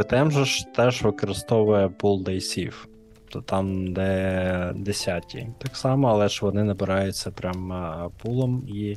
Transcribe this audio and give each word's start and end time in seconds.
ВТМ 0.00 0.30
же 0.30 0.44
ж 0.44 0.66
теж 0.74 1.02
використовує 1.02 1.88
пул 1.88 2.22
дейсів. 2.22 2.88
То 3.28 3.40
там, 3.40 3.92
де 3.92 4.72
10 4.76 5.36
так 5.58 5.76
само, 5.76 6.08
але 6.08 6.28
ж 6.28 6.38
вони 6.42 6.64
набираються 6.64 7.30
прям 7.30 7.74
пулом. 8.22 8.64
І 8.68 8.96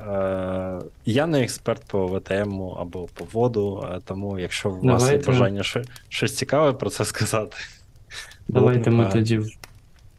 е, 0.00 0.78
я 1.06 1.26
не 1.26 1.42
експерт 1.42 1.84
по 1.84 2.06
ВТМ 2.06 2.62
або 2.62 3.08
по 3.14 3.24
воду, 3.32 3.88
тому 4.04 4.38
якщо 4.38 4.70
у 4.70 4.80
вас 4.80 5.12
є 5.12 5.18
бажання 5.18 5.62
щось 6.08 6.36
цікаве 6.36 6.72
про 6.72 6.90
це 6.90 7.04
сказати. 7.04 7.56
Давайте 8.48 8.90
ми 8.90 9.06
тоді 9.06 9.40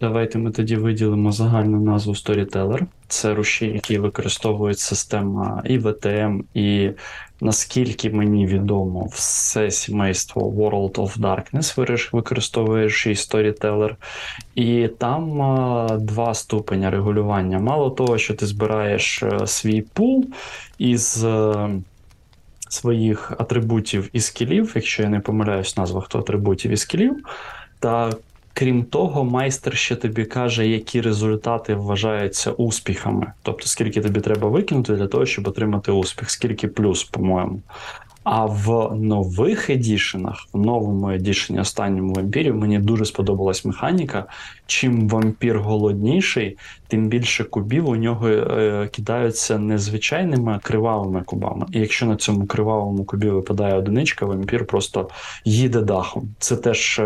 Давайте 0.02 0.38
ми 0.38 0.52
тоді 0.52 0.76
виділимо 0.76 1.32
загальну 1.32 1.80
назву 1.80 2.14
Storyteller. 2.14 2.86
Це 3.10 3.34
рушій, 3.34 3.68
який 3.68 3.98
використовує 3.98 4.74
система 4.74 5.62
і 5.66 5.80
VTM, 5.80 6.44
і 6.54 6.90
наскільки 7.42 8.10
мені 8.10 8.46
відомо, 8.46 9.10
все 9.12 9.72
сімейство 9.72 10.42
World 10.42 10.92
of 10.92 11.18
Darkness 11.18 12.12
використовує 12.12 12.84
рушій 12.84 13.14
Storyteller. 13.14 13.96
І 14.56 14.88
там 14.88 15.42
а, 15.42 15.88
два 15.98 16.34
ступеня 16.34 16.90
регулювання. 16.90 17.60
Мало 17.60 17.90
того, 17.90 18.18
що 18.18 18.34
ти 18.34 18.46
збираєш 18.46 19.24
а, 19.24 19.26
е, 19.26 19.48
свій 19.48 19.82
пул 19.82 20.26
із. 20.78 21.24
А, 21.24 21.68
е, 21.68 21.82
Своїх 22.72 23.32
атрибутів 23.32 24.10
і 24.14 24.20
скілів, 24.20 24.72
якщо 24.76 25.04
я 25.04 25.10
не 25.10 25.20
помиляюсь, 25.20 25.78
назвах 25.78 26.08
то 26.08 26.20
атрибутів 26.20 26.72
і 26.72 26.78
скілів, 26.78 27.26
та 27.80 28.12
Крім 28.54 28.84
того, 28.84 29.24
майстер 29.24 29.78
ще 29.78 29.96
тобі 29.96 30.26
каже, 30.26 30.68
які 30.68 31.02
результати 31.02 31.76
вважаються 31.76 32.52
успіхами. 32.52 33.34
Тобто, 33.42 33.68
скільки 33.68 34.02
тобі 34.02 34.20
треба 34.22 34.50
викинути 34.50 34.96
для 34.96 35.08
того, 35.08 35.26
щоб 35.26 35.48
отримати 35.48 35.92
успіх, 35.92 36.30
скільки 36.30 36.68
плюс, 36.68 37.04
по-моєму. 37.04 37.62
А 38.32 38.46
в 38.46 38.96
нових 38.96 39.70
едішенах, 39.70 40.48
в 40.54 40.60
новому 40.60 41.12
едішені 41.12 41.60
останньому 41.60 42.14
вампірі, 42.14 42.52
мені 42.52 42.80
дуже 42.80 43.06
сподобалась 43.06 43.66
механіка. 43.66 44.26
Чим 44.68 45.10
вампір 45.10 45.60
голодніший, 45.60 46.58
тим 46.88 47.08
більше 47.08 47.44
кубів 47.44 47.90
у 47.90 47.96
нього 47.96 48.30
е, 48.30 48.90
кидаються 48.92 49.58
не 49.60 49.78
звичайними, 49.78 50.52
а 50.52 50.60
кривавими 50.60 51.22
кубами. 51.22 51.66
І 51.72 51.80
якщо 51.80 52.06
на 52.06 52.16
цьому 52.16 52.46
кривавому 52.46 53.04
кубі 53.04 53.30
випадає 53.30 53.76
одиничка, 53.76 54.26
вампір 54.26 54.66
просто 54.66 55.10
їде 55.46 55.82
дахом. 55.82 56.30
Це 56.40 56.56
теж 56.56 57.00
е, 57.00 57.06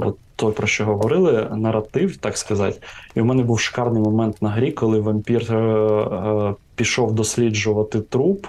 от 0.00 0.16
то, 0.36 0.52
про 0.52 0.66
що 0.66 0.84
говорили, 0.84 1.48
наратив, 1.56 2.16
так 2.16 2.38
сказати. 2.38 2.80
І 3.14 3.20
в 3.20 3.24
мене 3.24 3.42
був 3.42 3.60
шикарний 3.60 4.02
момент 4.02 4.42
на 4.42 4.48
грі, 4.48 4.72
коли 4.72 5.00
вампір 5.00 5.52
е, 5.52 5.56
е, 5.56 6.54
пішов 6.74 7.12
досліджувати 7.12 8.00
труп 8.00 8.46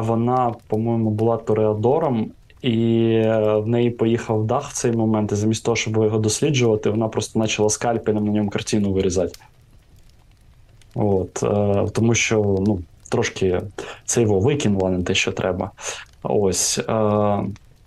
вона, 0.00 0.54
по-моєму, 0.66 1.10
була 1.10 1.36
Тореадором, 1.36 2.30
і 2.62 3.04
е, 3.24 3.56
в 3.56 3.68
неї 3.68 3.90
поїхав 3.90 4.46
дах 4.46 4.70
в 4.70 4.72
цей 4.72 4.92
момент, 4.92 5.32
і 5.32 5.34
замість 5.34 5.64
того, 5.64 5.76
щоб 5.76 5.96
його 5.96 6.18
досліджувати, 6.18 6.90
вона 6.90 7.08
просто 7.08 7.40
почала 7.40 7.70
скальпелем 7.70 8.24
на 8.24 8.32
ньому 8.32 8.50
картину 8.50 8.92
вирізати. 8.92 9.38
От, 10.94 11.42
е, 11.42 11.86
Тому 11.92 12.14
що 12.14 12.56
ну, 12.66 12.80
трошки 13.08 13.60
це 14.04 14.22
його 14.22 14.40
викинуло, 14.40 14.90
не 14.90 15.02
те, 15.02 15.14
що 15.14 15.32
треба. 15.32 15.70
Ось. 16.22 16.78
Е, 16.78 17.44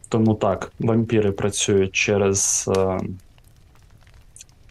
Тому 0.09 0.33
так, 0.33 0.71
вампіри 0.80 1.31
працюють 1.31 1.92
через. 1.92 2.69
Е, 2.77 2.99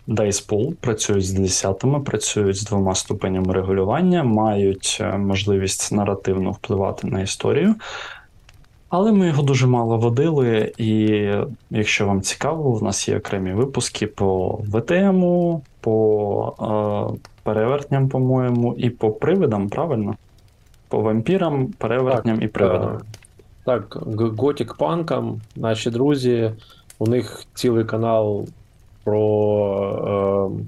Dice 0.09 0.75
працюють 0.81 1.27
з 1.27 1.33
десятими, 1.33 2.01
працюють 2.01 2.57
з 2.57 2.65
двома 2.65 2.95
ступенями 2.95 3.53
регулювання, 3.53 4.25
мають 4.25 4.99
е, 5.01 5.19
можливість 5.19 5.93
наративно 5.93 6.51
впливати 6.51 7.07
на 7.07 7.21
історію. 7.21 7.75
Але 8.89 9.12
ми 9.12 9.27
його 9.27 9.43
дуже 9.43 9.67
мало 9.67 9.99
водили, 9.99 10.73
і 10.79 11.21
якщо 11.71 12.06
вам 12.06 12.21
цікаво, 12.22 12.72
в 12.72 12.83
нас 12.83 13.09
є 13.09 13.19
окремі 13.19 13.53
випуски 13.53 14.06
по 14.06 14.61
ВТМу, 14.69 15.62
по 15.81 17.15
е, 17.15 17.28
перевертням, 17.43 18.09
по-моєму, 18.09 18.75
і 18.75 18.91
по 18.91 19.11
привидам, 19.11 19.69
правильно? 19.69 20.15
По 20.89 21.00
вампірам, 21.00 21.66
перевертням 21.66 22.37
так, 22.37 22.45
і 22.45 22.49
привидам. 22.49 22.99
Так, 23.65 23.99
готік 24.39 24.75
панкам, 24.75 25.41
наші 25.56 25.91
друзі, 25.91 26.53
у 26.99 27.06
них 27.06 27.45
цілий 27.55 27.84
канал 27.84 28.47
про. 29.06 30.50
Е, 30.53 30.65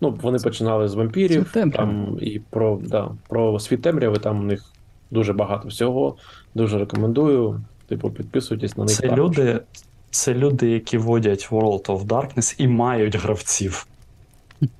ну, 0.00 0.18
Вони 0.22 0.38
починали 0.38 0.88
з 0.88 0.94
вампірів 0.94 1.52
там, 1.52 2.18
і 2.20 2.38
про 2.50 2.78
да, 2.82 3.08
про 3.28 3.60
світ 3.60 3.82
темряви, 3.82 4.18
там 4.18 4.40
у 4.40 4.42
них 4.42 4.64
дуже 5.10 5.32
багато 5.32 5.68
всього. 5.68 6.16
Дуже 6.54 6.78
рекомендую. 6.78 7.60
Типу, 7.88 8.10
підписуйтесь 8.10 8.76
на 8.76 8.84
них. 8.84 8.96
Це 8.96 9.08
люди, 9.08 9.60
це 10.10 10.34
люди, 10.34 10.70
які 10.70 10.98
водять 10.98 11.48
World 11.50 11.86
of 11.86 12.06
Darkness 12.06 12.54
і 12.58 12.68
мають 12.68 13.16
гравців. 13.16 13.86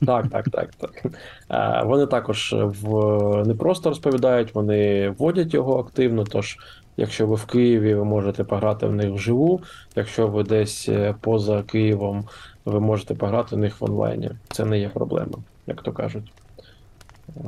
Так, 0.06 0.28
так, 0.28 0.49
так. 0.49 0.70
так. 0.75 1.04
Е, 1.50 1.82
вони 1.87 2.06
також 2.06 2.54
в 2.59 3.44
не 3.47 3.54
просто 3.54 3.88
розповідають, 3.88 4.54
вони 4.54 5.10
вводять 5.10 5.54
його 5.54 5.78
активно. 5.78 6.25
Тож, 6.25 6.59
якщо 6.97 7.26
ви 7.26 7.34
в 7.37 7.44
Києві, 7.44 7.94
ви 7.94 8.04
можете 8.04 8.44
пограти 8.44 8.87
в 8.87 8.93
них 8.93 9.10
вживу. 9.10 9.60
Якщо 9.97 10.26
ви 10.26 10.43
десь 10.43 10.88
е, 10.88 11.15
поза 11.20 11.62
Києвом 11.62 12.25
ви 12.65 12.81
можете 12.81 13.15
пограти 13.15 13.56
в 13.56 13.59
них 13.59 13.81
в 13.81 13.84
онлайні. 13.84 14.31
Це 14.48 14.65
не 14.65 14.78
є 14.78 14.88
проблема, 14.88 15.38
як 15.66 15.82
то 15.82 15.93
кажуть. 15.93 16.32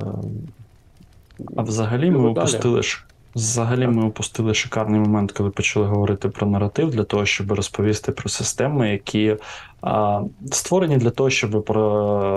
Ем, 0.03 0.23
а 1.57 1.63
взагалі 1.63 2.11
ми 2.11 2.29
опустили 2.29 2.83
Взагалі 3.35 3.87
ми 3.87 4.07
опустили 4.07 4.55
шикарний 4.55 5.01
момент, 5.01 5.33
коли 5.33 5.51
почали 5.51 5.87
говорити 5.87 6.29
про 6.29 6.47
наратив, 6.47 6.91
для 6.91 7.05
того, 7.05 7.27
щоб 7.27 7.53
розповісти 7.53 8.13
про 8.13 8.29
системи, 8.29 8.91
які 8.91 9.37
а, 9.81 10.23
створені 10.51 10.97
для 10.97 11.11
того, 11.11 11.31
щоб 11.31 11.65
про 11.65 11.83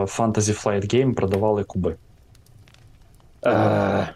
Fantasy 0.02 0.64
Flight 0.64 0.96
Game 0.96 1.14
продавали 1.14 1.64
куби. 1.64 1.96
Е. 3.46 4.10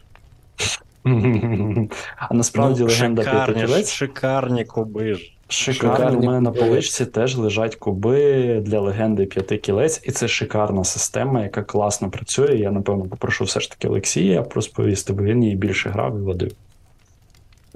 А 2.17 2.33
насправді 2.33 2.81
ну, 2.81 2.87
легенда 2.87 3.23
шикарні, 3.23 3.83
шикарні 3.85 4.65
куби 4.65 5.15
ж. 5.15 5.33
Шикарні 5.51 6.17
у 6.17 6.21
мене 6.21 6.41
на 6.41 6.51
поличці 6.51 7.05
теж 7.05 7.37
лежать 7.37 7.75
куби 7.75 8.59
для 8.65 8.79
легенди 8.79 9.25
п'яти 9.25 9.57
кілець, 9.57 10.01
і 10.03 10.11
це 10.11 10.27
шикарна 10.27 10.83
система, 10.83 11.43
яка 11.43 11.63
класно 11.63 12.09
працює. 12.09 12.55
Я, 12.55 12.71
напевно, 12.71 13.05
попрошу 13.05 13.43
все 13.43 13.59
ж 13.59 13.69
таки 13.69 13.87
Олексія 13.87 14.45
розповісти, 14.55 15.13
бо 15.13 15.23
він 15.23 15.43
її 15.43 15.55
більше 15.55 15.89
грав 15.89 16.17
і 16.17 16.21
водив. 16.21 16.51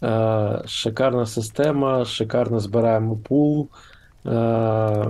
Е, 0.03 0.61
Шикарна 0.65 1.25
система, 1.25 2.05
шикарно 2.05 2.59
збираємо 2.59 3.15
пул. 3.15 3.67
Е, 4.25 5.05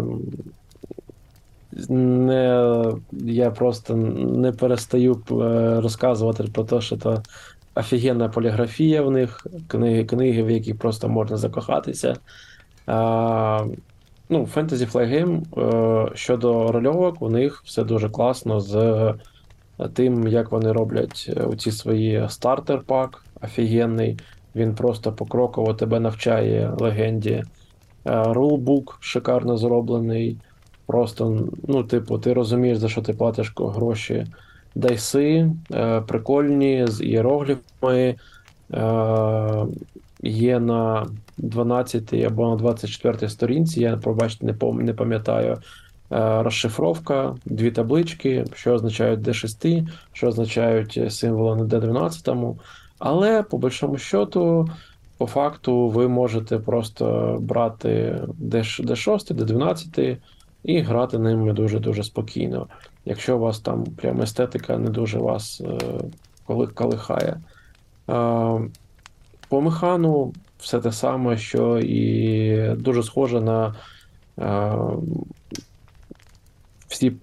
не, 1.90 2.85
Я 3.12 3.51
просто 3.51 3.95
не 3.95 4.51
перестаю 4.51 5.24
е, 5.31 5.34
розказувати 5.81 6.44
про 6.44 6.63
те, 6.63 6.81
що 6.81 6.97
це 6.97 7.22
офігенна 7.75 8.30
поліграфія 8.30 9.01
в 9.01 9.12
них, 9.12 9.47
книги, 9.68 10.06
книги, 10.06 10.44
в 10.44 10.51
яких 10.51 10.78
просто 10.78 11.09
можна 11.09 11.38
закохатися. 11.38 12.16
А, 12.85 13.66
ну, 14.29 14.47
Fantasy 14.55 14.91
Flight 14.91 15.09
Game 15.09 15.41
е, 15.57 16.16
щодо 16.16 16.71
рольовок, 16.71 17.21
у 17.21 17.29
них 17.29 17.61
все 17.66 17.83
дуже 17.83 18.09
класно 18.09 18.59
з 18.59 19.13
тим, 19.94 20.27
як 20.27 20.51
вони 20.51 20.71
роблять 20.71 21.31
е, 21.38 21.55
ці 21.57 21.71
свої 21.71 22.19
стартер-пак 22.29 23.23
офігенний. 23.41 24.19
Він 24.55 24.75
просто 24.75 25.11
покроково 25.11 25.73
тебе 25.73 25.99
навчає 25.99 26.73
легенді. 26.79 27.44
Рулбук 28.05 28.97
шикарно 29.00 29.57
зроблений. 29.57 30.38
Просто, 30.85 31.47
ну, 31.67 31.83
типу, 31.83 32.17
ти 32.17 32.33
розумієш, 32.33 32.77
за 32.77 32.89
що 32.89 33.01
ти 33.01 33.13
платиш 33.13 33.53
гроші. 33.57 34.25
Дайси 34.75 35.51
е, 35.71 36.01
прикольні 36.01 36.88
з 36.88 37.03
іерогліфами. 37.03 38.15
Є 40.24 40.59
на 40.59 41.07
12 41.38 42.13
або 42.13 42.50
на 42.50 42.56
24 42.56 43.30
сторінці, 43.30 43.81
я 43.81 43.97
пробачте, 43.97 44.45
не 44.45 44.53
пом 44.53 44.81
не 44.81 44.94
пам'ятаю. 44.94 45.57
Е, 46.12 46.44
розшифровка, 46.44 47.35
дві 47.45 47.71
таблички, 47.71 48.45
що 48.53 48.74
означають 48.74 49.19
D6, 49.19 49.88
що 50.13 50.27
означають 50.27 51.13
символи 51.13 51.56
на 51.56 51.63
D12. 51.63 52.56
Але 53.00 53.44
по 53.44 53.57
большому 53.57 53.97
счету, 53.97 54.69
по 55.18 55.27
факту, 55.27 55.89
ви 55.89 56.07
можете 56.07 56.57
просто 56.57 57.38
брати 57.41 58.21
D6, 58.41 59.33
D12 59.33 60.18
і 60.63 60.80
грати 60.80 61.19
ними 61.19 61.53
дуже-дуже 61.53 62.03
спокійно. 62.03 62.68
Якщо 63.06 63.38
у 63.38 63.39
вас 63.39 63.59
там 63.59 63.83
прям 63.83 64.21
естетика 64.21 64.77
не 64.77 64.89
дуже 64.89 65.19
вас 65.19 65.62
е, 65.62 66.68
колихає. 66.74 67.38
По 69.47 69.62
механу 69.62 70.33
все 70.63 70.80
те 70.80 70.92
саме, 70.92 71.38
що 71.38 71.80
і 71.80 72.75
дуже 72.75 73.04
схоже 73.04 73.42
на 73.42 73.75
е, 74.39 74.74
всі 76.88 77.07
е, 77.07 77.15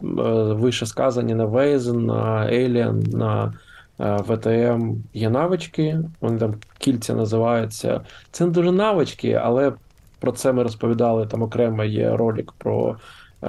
вище 0.52 0.86
сказані 0.86 1.34
на 1.34 1.44
Вейзен, 1.44 2.06
на 2.06 2.46
Alien, 2.46 3.16
на 3.16 3.52
Е, 4.00 4.16
ВТМ 4.16 4.94
є 5.14 5.30
навички, 5.30 6.00
вони 6.20 6.38
там 6.38 6.54
кільця 6.78 7.14
називаються. 7.14 8.00
Це 8.30 8.44
не 8.44 8.50
дуже 8.50 8.72
навички, 8.72 9.32
але 9.32 9.72
про 10.18 10.32
це 10.32 10.52
ми 10.52 10.62
розповідали. 10.62 11.26
Там 11.26 11.42
окремо 11.42 11.84
є 11.84 12.16
ролик 12.16 12.52
про 12.52 12.96
е, 13.42 13.46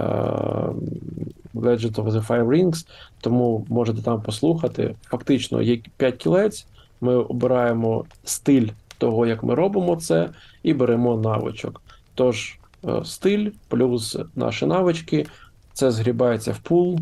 Legend 1.55 1.95
of 1.95 2.11
the 2.11 2.27
Five 2.27 2.45
Rings, 2.45 2.87
тому 3.21 3.65
можете 3.69 4.01
там 4.01 4.21
послухати. 4.21 4.95
Фактично, 5.03 5.61
є 5.61 5.79
5 5.97 6.15
кілець, 6.15 6.67
ми 7.01 7.15
обираємо 7.15 8.05
стиль 8.23 8.67
того, 9.01 9.25
як 9.25 9.43
ми 9.43 9.55
робимо 9.55 9.95
це, 9.95 10.29
і 10.63 10.73
беремо 10.73 11.17
навичок. 11.17 11.81
Тож, 12.15 12.59
е, 12.87 13.01
стиль 13.03 13.49
плюс 13.67 14.17
наші 14.35 14.65
навички, 14.65 15.25
це 15.73 15.91
згрібається 15.91 16.51
в 16.51 16.59
пул. 16.59 16.99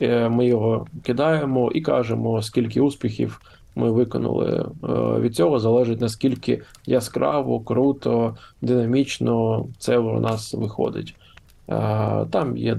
Е, 0.00 0.28
Ми 0.28 0.46
його 0.46 0.86
кидаємо 1.02 1.70
і 1.74 1.80
кажемо, 1.80 2.42
скільки 2.42 2.80
успіхів 2.80 3.40
ми 3.74 3.90
виконали. 3.90 4.66
Е, 4.84 5.20
Від 5.20 5.34
цього 5.34 5.58
залежить 5.58 6.00
наскільки 6.00 6.62
яскраво, 6.86 7.60
круто, 7.60 8.36
динамічно 8.62 9.66
це 9.78 9.98
у 9.98 10.20
нас 10.20 10.54
виходить. 10.54 11.14
Там 12.30 12.56
є 12.56 12.78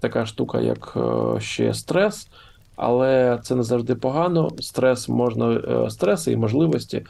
така 0.00 0.26
штука, 0.26 0.60
як 0.60 0.96
ще 1.38 1.74
стрес, 1.74 2.28
але 2.76 3.38
це 3.42 3.54
не 3.54 3.62
завжди 3.62 3.94
погано. 3.94 4.50
Стрес 4.60 5.08
можна, 5.08 5.90
стреси 5.90 6.32
і 6.32 6.36
можливості. 6.36 7.04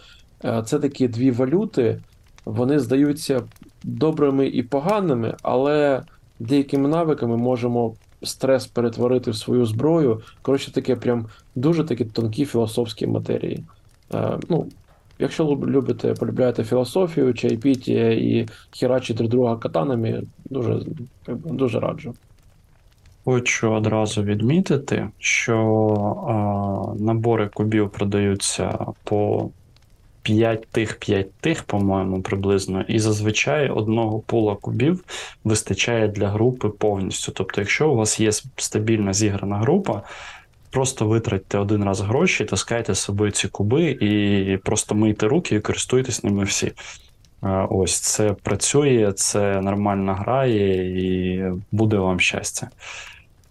Е, 0.45 0.63
Це 0.67 0.79
такі 0.79 1.09
дві 1.09 1.31
валюти, 1.31 2.01
вони 2.45 2.79
здаються 2.79 3.43
добрими 3.83 4.47
і 4.47 4.63
поганими, 4.63 5.35
але 5.43 6.03
деякими 6.39 6.89
навиками 6.89 7.37
можемо 7.37 7.95
стрес 8.23 8.67
перетворити 8.67 9.31
в 9.31 9.37
свою 9.37 9.67
зброю. 9.67 10.23
Коротше, 10.43 10.73
таке 10.73 10.97
прям 10.97 11.27
дуже 11.55 11.85
такі 11.85 12.05
тонкі 12.05 12.45
філософські 12.45 13.07
матерії. 13.07 13.65
Е, 14.15 14.39
ну, 14.49 14.67
якщо 15.19 15.45
любите, 15.47 16.15
полюбляєте 16.15 16.65
філософію, 16.65 17.35
чайпіті 17.35 17.93
і 17.95 18.49
хірачі 18.71 19.15
друг 19.15 19.31
друга 19.31 19.57
катанами, 19.57 20.23
дуже, 20.51 20.81
дуже 21.29 21.81
раджу. 21.81 22.15
Хочу 23.25 23.73
одразу 23.73 24.23
відмітити, 24.23 25.09
що 25.19 25.57
а, 26.29 27.03
набори 27.03 27.49
кубів 27.55 27.91
продаються 27.91 28.79
по 29.05 29.51
5 30.29 30.67
тих, 30.67 30.99
5 30.99 31.33
тих, 31.41 31.63
по-моєму, 31.63 32.23
приблизно, 32.23 32.83
і 32.89 32.99
зазвичай 32.99 33.69
одного 33.69 34.19
пула 34.21 34.57
кубів 34.57 35.05
вистачає 35.45 36.09
для 36.09 36.29
групи 36.29 36.69
повністю. 36.69 37.33
Тобто, 37.33 37.61
якщо 37.61 37.91
у 37.91 37.97
вас 37.97 38.21
є 38.21 38.33
стабільна 38.57 39.13
зіграна 39.13 39.57
група, 39.59 40.03
просто 40.71 41.07
витратьте 41.07 41.59
один 41.59 41.85
раз 41.85 42.01
гроші, 42.01 42.45
таскайте 42.45 42.95
з 42.95 42.99
собою 42.99 43.31
ці 43.31 43.49
куби 43.49 43.91
і 43.91 44.57
просто 44.65 44.95
мийте 44.95 45.29
руки 45.29 45.55
і 45.57 45.61
користуйтесь 45.61 46.25
ними 46.25 46.45
всі. 46.45 46.73
Ось 47.71 48.01
це 48.01 48.33
працює, 48.33 49.13
це 49.17 49.61
нормально 49.61 50.15
грає 50.15 50.85
і 51.01 51.45
буде 51.73 51.97
вам 51.97 52.21
щастя. 52.21 52.69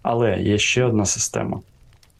Але 0.02 0.40
є 0.40 0.58
ще 0.58 0.84
одна 0.84 1.04
система. 1.06 1.60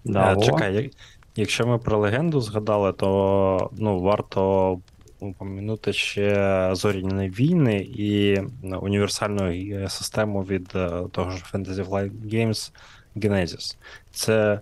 Да, 0.04 0.32
Е, 0.32 0.40
Чекай, 0.44 0.74
як- 0.74 0.90
якщо 1.38 1.66
ми 1.66 1.78
про 1.78 1.98
легенду 1.98 2.40
згадали, 2.40 2.92
то 2.92 3.70
ну, 3.76 4.00
варто 4.00 4.80
упомянути 5.20 5.92
ще 5.92 6.70
зоряні 6.72 7.28
війни 7.28 7.76
і 7.76 8.40
універсальну 8.62 9.52
е, 9.52 9.88
систему 9.88 10.42
від 10.42 10.72
е, 10.74 10.90
того 11.12 11.30
ж 11.30 11.44
Fantasy 11.52 11.84
Flight 11.88 12.12
Games 12.34 12.72
Genesis. 13.16 13.76
Це, 14.10 14.60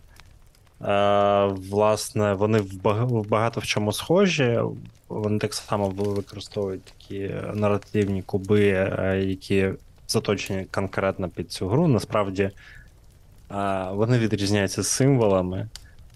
е, 0.82 1.44
власне, 1.46 2.32
вони 2.34 2.58
в 2.58 3.28
багато 3.28 3.60
в 3.60 3.64
чому 3.64 3.92
схожі. 3.92 4.60
Вони 5.08 5.38
так 5.38 5.54
само 5.54 5.88
використовують 5.88 6.84
такі 6.84 7.30
наративні 7.54 8.22
куби, 8.22 8.68
е, 8.68 9.24
які 9.26 9.70
заточені 10.08 10.66
конкретно 10.70 11.28
під 11.28 11.52
цю 11.52 11.68
гру. 11.68 11.88
Насправді. 11.88 12.50
А, 13.48 13.92
Вони 13.92 14.18
відрізняються 14.18 14.82
символами, 14.82 15.68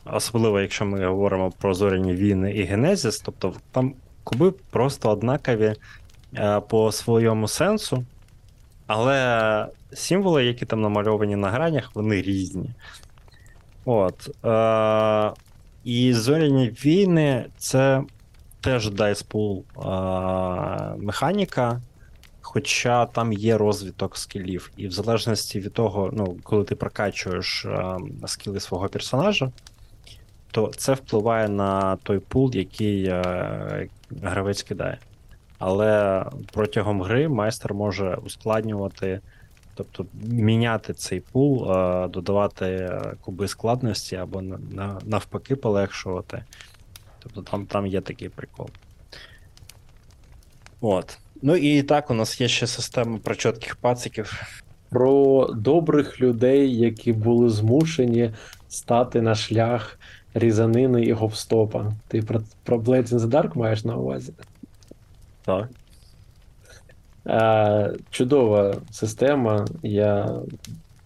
особливо 0.04 0.60
якщо 0.60 0.84
ми 0.84 1.06
говоримо 1.06 1.50
про 1.50 1.74
зоряні 1.74 2.14
війни 2.14 2.52
і 2.52 2.62
Генезіс, 2.62 3.18
тобто 3.18 3.54
там 3.72 3.94
куби 4.24 4.50
просто 4.70 5.10
однакові 5.10 5.74
е, 6.34 6.60
по 6.60 6.92
своєму 6.92 7.48
сенсу, 7.48 8.04
але 8.86 9.66
символи, 9.92 10.44
які 10.44 10.66
там 10.66 10.80
намальовані 10.80 11.36
на 11.36 11.50
гранях, 11.50 11.90
вони 11.94 12.22
різні. 12.22 12.70
От. 13.84 14.44
Е, 14.44 15.32
і 15.84 16.12
зоряні 16.14 16.68
війни 16.68 17.46
це 17.58 18.02
теж 18.60 18.86
Pool 18.90 19.62
е, 19.62 20.96
механіка. 20.96 21.80
Хоча 22.40 23.06
там 23.06 23.32
є 23.32 23.58
розвиток 23.58 24.16
скілів, 24.16 24.70
і 24.76 24.88
в 24.88 24.92
залежності 24.92 25.60
від 25.60 25.72
того, 25.72 26.10
ну, 26.12 26.36
коли 26.42 26.64
ти 26.64 26.74
прокачуєш 26.74 27.64
е, 27.64 27.96
скіли 28.26 28.60
свого 28.60 28.88
персонажа, 28.88 29.50
то 30.50 30.72
це 30.76 30.94
впливає 30.94 31.48
на 31.48 31.96
той 31.96 32.18
пул, 32.18 32.50
який 32.54 33.04
е, 33.04 33.88
гравець 34.22 34.62
кидає. 34.62 34.98
Але 35.58 36.24
протягом 36.52 37.02
гри 37.02 37.28
майстер 37.28 37.74
може 37.74 38.18
ускладнювати, 38.26 39.20
тобто 39.74 40.06
міняти 40.22 40.92
цей 40.94 41.20
пул, 41.20 41.72
е, 41.72 42.08
додавати 42.08 42.66
е, 42.66 43.14
куби 43.20 43.48
складності 43.48 44.16
або 44.16 44.42
на- 44.42 44.58
на- 44.70 44.98
навпаки 45.04 45.56
полегшувати. 45.56 46.44
Тобто 47.18 47.42
там, 47.42 47.66
там 47.66 47.86
є 47.86 48.00
такий 48.00 48.28
прикол. 48.28 48.70
От. 50.80 51.18
Ну 51.42 51.56
і 51.56 51.82
так, 51.82 52.10
у 52.10 52.14
нас 52.14 52.40
є 52.40 52.48
ще 52.48 52.66
система 52.66 53.18
про 53.18 53.34
чітких 53.34 53.76
пациків. 53.76 54.42
Про 54.90 55.46
добрих 55.54 56.20
людей, 56.20 56.76
які 56.76 57.12
були 57.12 57.50
змушені 57.50 58.30
стати 58.68 59.22
на 59.22 59.34
шлях 59.34 59.98
різанини 60.34 61.02
і 61.02 61.12
говстопа. 61.12 61.92
Ти 62.08 62.22
про, 62.22 62.40
про 62.64 62.78
Blades 62.78 63.08
in 63.08 63.18
the 63.18 63.26
Dark 63.26 63.58
маєш 63.58 63.84
на 63.84 63.96
увазі? 63.96 64.32
Так. 65.44 65.68
Е, 67.26 67.92
чудова 68.10 68.74
система. 68.90 69.64
Я 69.82 70.40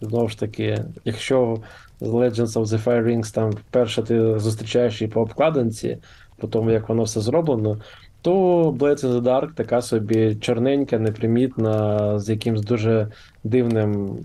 знову 0.01 0.29
ж 0.29 0.39
таки, 0.39 0.83
якщо 1.05 1.57
з 2.01 2.07
Legends 2.07 2.45
of 2.45 2.65
the 2.65 2.83
Fire 2.83 3.03
Rings 3.03 3.33
там 3.33 3.49
вперше 3.49 4.03
ти 4.03 4.39
зустрічаєш 4.39 5.01
її 5.01 5.13
по 5.13 5.21
обкладинці, 5.21 5.97
по 6.37 6.47
тому, 6.47 6.71
як 6.71 6.89
воно 6.89 7.03
все 7.03 7.21
зроблено, 7.21 7.77
то 8.21 8.63
Blades 8.71 9.05
in 9.05 9.11
the 9.11 9.21
Dark 9.21 9.53
така 9.53 9.81
собі 9.81 10.35
чорненька, 10.35 10.99
непримітна, 10.99 12.19
з 12.19 12.29
якимсь 12.29 12.61
дуже 12.61 13.07
дивним 13.43 14.17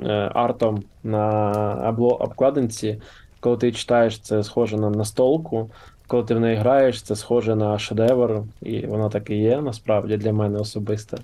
е, 0.00 0.30
артом 0.34 0.82
на 1.04 1.94
обкладинці. 1.98 3.00
Коли 3.42 3.56
ти 3.56 3.72
читаєш, 3.72 4.18
це 4.18 4.42
схоже 4.42 4.76
на 4.76 4.90
настолку. 4.90 5.70
Коли 6.06 6.24
ти 6.24 6.34
в 6.34 6.40
неї 6.40 6.56
граєш, 6.56 7.02
це 7.02 7.16
схоже 7.16 7.56
на 7.56 7.78
шедевр, 7.78 8.42
і 8.62 8.86
воно 8.86 9.08
так 9.08 9.30
і 9.30 9.36
є, 9.36 9.60
насправді, 9.60 10.16
для 10.16 10.32
мене 10.32 10.58
особисто. 10.58 11.16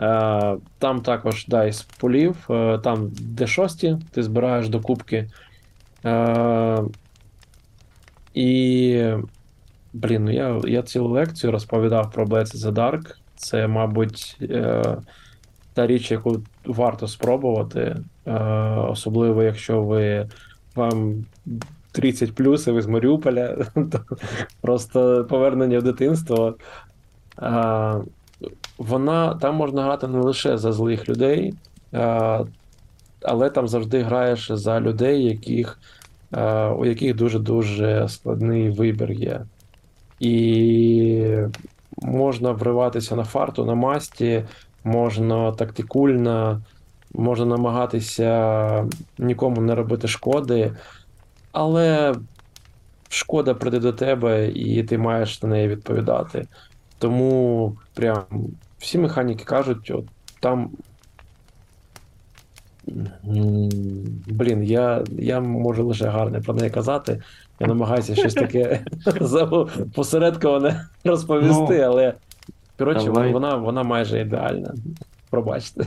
Е, 0.00 0.56
Там 0.78 1.00
також 1.00 1.46
дайс 1.46 1.82
полів, 1.82 2.46
е, 2.50 2.78
там 2.78 3.08
D6 3.08 4.00
ти 4.10 4.22
збираєш 4.22 4.68
до 4.68 4.80
кубки. 4.80 5.30
Е, 6.04 6.82
І. 8.34 9.12
Блін, 9.92 10.24
ну 10.24 10.30
я, 10.30 10.60
я 10.64 10.82
цілу 10.82 11.08
лекцію 11.08 11.52
розповідав 11.52 12.10
про 12.10 12.24
Blades 12.24 12.56
the 12.56 12.72
Dark. 12.72 13.14
Це, 13.36 13.66
мабуть, 13.66 14.38
та 15.74 15.86
річ, 15.86 16.10
яку 16.10 16.42
варто 16.64 17.08
спробувати. 17.08 17.96
Особливо, 18.88 19.42
якщо 19.42 19.82
ви 19.82 20.28
вам 20.76 21.24
30 21.92 22.34
плюс 22.34 22.66
і 22.66 22.70
ви 22.70 22.82
з 22.82 22.86
Маріуполя, 22.86 23.56
то 23.74 24.00
просто 24.60 25.26
повернення 25.30 25.78
в 25.78 25.82
дитинство. 25.82 26.54
Е, 27.42 27.94
вона 28.78 29.34
там 29.34 29.54
можна 29.54 29.84
грати 29.84 30.08
не 30.08 30.18
лише 30.18 30.58
за 30.58 30.72
злих 30.72 31.08
людей, 31.08 31.54
е, 31.94 32.40
але 33.22 33.50
там 33.50 33.68
завжди 33.68 34.02
граєш 34.02 34.50
за 34.52 34.80
людей, 34.80 35.24
яких, 35.24 35.78
е, 36.32 36.66
у 36.66 36.84
яких 36.84 37.16
дуже-дуже 37.16 38.08
складний 38.08 38.70
вибір 38.70 39.12
є. 39.12 39.40
І 40.20 41.36
можна 42.02 42.52
вриватися 42.52 43.16
на 43.16 43.24
фарту, 43.24 43.64
на 43.64 43.74
масті, 43.74 44.44
можна 44.84 45.52
тактикульно, 45.52 46.62
можна 47.16 47.46
намагатися 47.46 48.88
нікому 49.18 49.60
не 49.60 49.74
робити 49.74 50.08
шкоди, 50.08 50.72
але 51.52 52.14
шкода 53.08 53.54
прийде 53.54 53.78
до 53.78 53.92
тебе, 53.92 54.48
і 54.48 54.82
ти 54.82 54.98
маєш 54.98 55.42
на 55.42 55.48
неї 55.48 55.68
відповідати. 55.68 56.46
Тому 56.98 57.76
прям 57.94 58.24
всі 58.78 58.98
механіки 58.98 59.44
кажуть, 59.44 59.90
от 59.90 60.04
там. 60.40 60.70
Блін, 64.26 64.62
я, 64.62 65.04
я 65.18 65.40
можу 65.40 65.86
лише 65.86 66.06
гарне 66.06 66.40
про 66.40 66.54
неї 66.54 66.70
казати. 66.70 67.22
Я 67.60 67.66
намагаюся 67.66 68.14
щось 68.14 68.34
таке 68.44 68.84
посередковане 69.94 70.86
розповісти, 71.04 71.78
Ну, 71.78 71.84
але 71.84 72.14
коротше, 72.78 73.10
вона, 73.10 73.56
вона 73.56 73.82
майже 73.82 74.20
ідеальна. 74.20 74.74
Пробачте. 75.30 75.86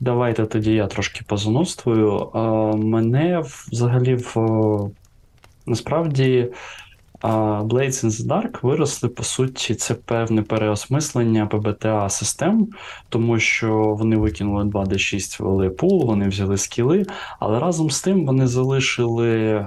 Давайте 0.00 0.46
тоді 0.46 0.72
я 0.72 0.86
трошки 0.86 1.20
позанудствую. 1.26 2.30
Мене 2.76 3.42
взагалі 3.72 4.14
в 4.14 4.36
насправді 5.66 6.52
а, 7.20 7.62
Blades 7.62 8.04
in 8.04 8.10
the 8.10 8.26
Dark 8.26 8.58
виросли, 8.62 9.08
по 9.08 9.22
суті, 9.22 9.74
це 9.74 9.94
певне 9.94 10.42
переосмислення 10.42 11.46
ПБТА 11.46 12.08
систем, 12.08 12.68
тому 13.08 13.38
що 13.38 13.96
вони 13.98 14.16
викинули 14.16 14.64
2D6, 14.64 15.42
ввели 15.42 15.70
пул, 15.70 16.06
вони 16.06 16.28
взяли 16.28 16.56
скіли, 16.56 17.06
але 17.40 17.58
разом 17.58 17.90
з 17.90 18.02
тим 18.02 18.26
вони 18.26 18.46
залишили 18.46 19.66